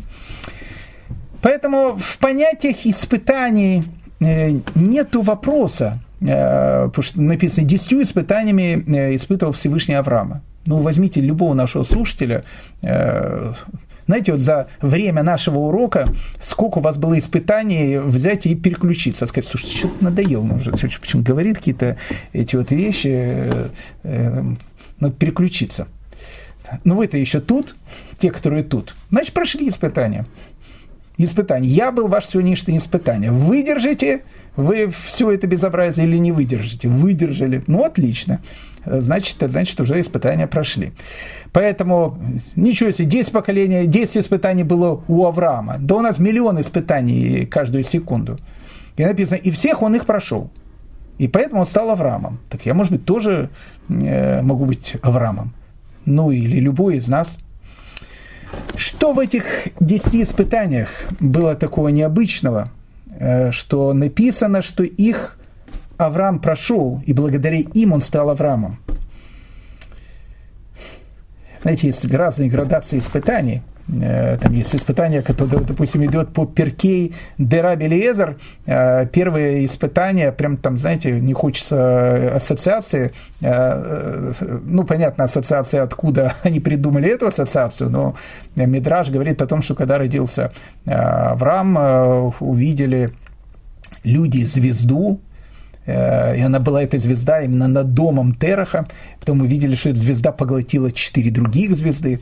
[1.42, 3.84] Поэтому в понятиях испытаний
[4.20, 10.42] э, нету вопроса, э, потому что написано, десятью испытаниями э, испытывал Всевышний Авраама.
[10.66, 12.44] Ну, возьмите любого нашего слушателя,
[14.10, 19.48] знаете, вот за время нашего урока, сколько у вас было испытаний взять и переключиться, сказать,
[19.48, 21.96] слушайте, что-то надоело, ну, уже, почему говорит какие-то
[22.34, 23.52] эти вот вещи,
[24.02, 25.88] надо переключиться.
[26.84, 27.76] Но вы-то еще тут,
[28.18, 30.26] те, которые тут, значит, прошли испытания
[31.26, 31.70] испытание.
[31.70, 33.32] Я был ваше сегодняшнее испытание.
[33.32, 34.22] Выдержите
[34.60, 36.90] вы все это безобразие или не выдержите?
[36.90, 37.64] Выдержали.
[37.68, 38.42] Ну, отлично.
[38.86, 40.92] Значит, значит, уже испытания прошли.
[41.54, 42.18] Поэтому,
[42.58, 45.78] ничего себе, 10 поколений, 10 испытаний было у Авраама.
[45.80, 48.38] Да у нас миллион испытаний каждую секунду.
[48.98, 50.52] И написано, и всех он их прошел.
[51.18, 52.40] И поэтому он стал Авраамом.
[52.50, 53.50] Так я, может быть, тоже
[53.88, 55.54] э, могу быть Авраамом.
[56.06, 57.38] Ну, или любой из нас–
[58.76, 60.90] что в этих десяти испытаниях
[61.20, 62.72] было такого необычного,
[63.20, 65.38] э, что написано, что их
[65.98, 68.80] Авраам прошел, и благодаря им он стал Авраамом?
[71.62, 78.38] Знаете, есть разные градации испытаний– там есть испытание, которое, допустим, идет по Перкей Дераби Лезер.
[78.66, 83.14] Э, первое испытание, прям там, знаете, не хочется ассоциации.
[83.42, 84.32] Э,
[84.64, 88.16] ну, понятно, ассоциация, откуда они придумали эту ассоциацию, но
[88.56, 90.52] Мидраж говорит о том, что когда родился
[90.86, 93.12] Авраам, увидели
[94.04, 95.20] люди звезду,
[95.88, 98.88] и она была эта звезда именно над домом Тераха.
[99.20, 102.20] Потом мы видели, что эта звезда поглотила четыре других звезды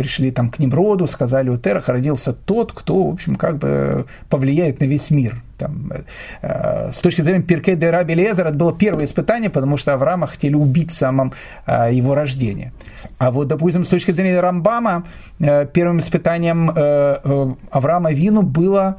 [0.00, 4.80] пришли там к Немроду, сказали, у Тераха родился тот, кто, в общем, как бы повлияет
[4.80, 5.42] на весь мир.
[5.58, 5.92] Там,
[6.40, 10.54] э, с точки зрения Перке де Раби это было первое испытание, потому что Авраама хотели
[10.54, 11.34] убить в самом
[11.66, 12.72] э, его рождении.
[13.18, 15.04] А вот, допустим, с точки зрения Рамбама,
[15.38, 16.74] э, первым испытанием э,
[17.22, 18.96] э, Авраама Вину было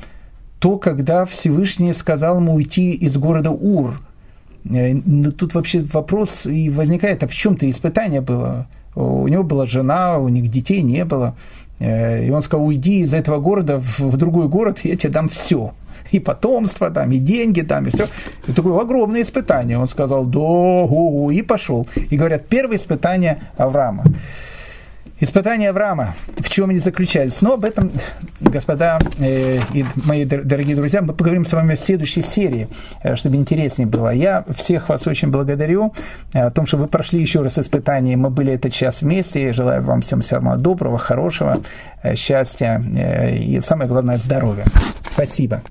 [0.60, 4.00] то, когда Всевышний сказал ему уйти из города Ур.
[4.70, 4.94] Э,
[5.32, 8.68] тут вообще вопрос и возникает, а в чем-то испытание было?
[8.96, 11.36] У него была жена, у них детей не было.
[11.80, 15.74] Э, и он сказал, уйди из этого города в, другой город, я тебе дам все.
[16.12, 18.08] И потомство там, и деньги там, и все.
[18.48, 19.78] И такое огромное испытание.
[19.78, 21.88] Он сказал, да, и пошел.
[22.10, 24.04] И говорят, первое испытание Авраама.
[25.22, 27.42] Испытания Авраама, в чем они заключались?
[27.42, 27.92] Но об этом,
[28.40, 32.68] господа э, и мои дорогие друзья, мы поговорим с вами в следующей серии,
[33.04, 34.10] э, чтобы интереснее было.
[34.10, 35.94] Я всех вас очень благодарю
[36.34, 38.18] э, о том, что вы прошли еще раз испытание.
[38.18, 39.54] Мы были этот час вместе.
[39.54, 41.62] Желаю вам всем самого доброго, хорошего,
[42.02, 44.66] э, счастья э, и, самое главное, здоровья.
[45.12, 45.62] Спасибо.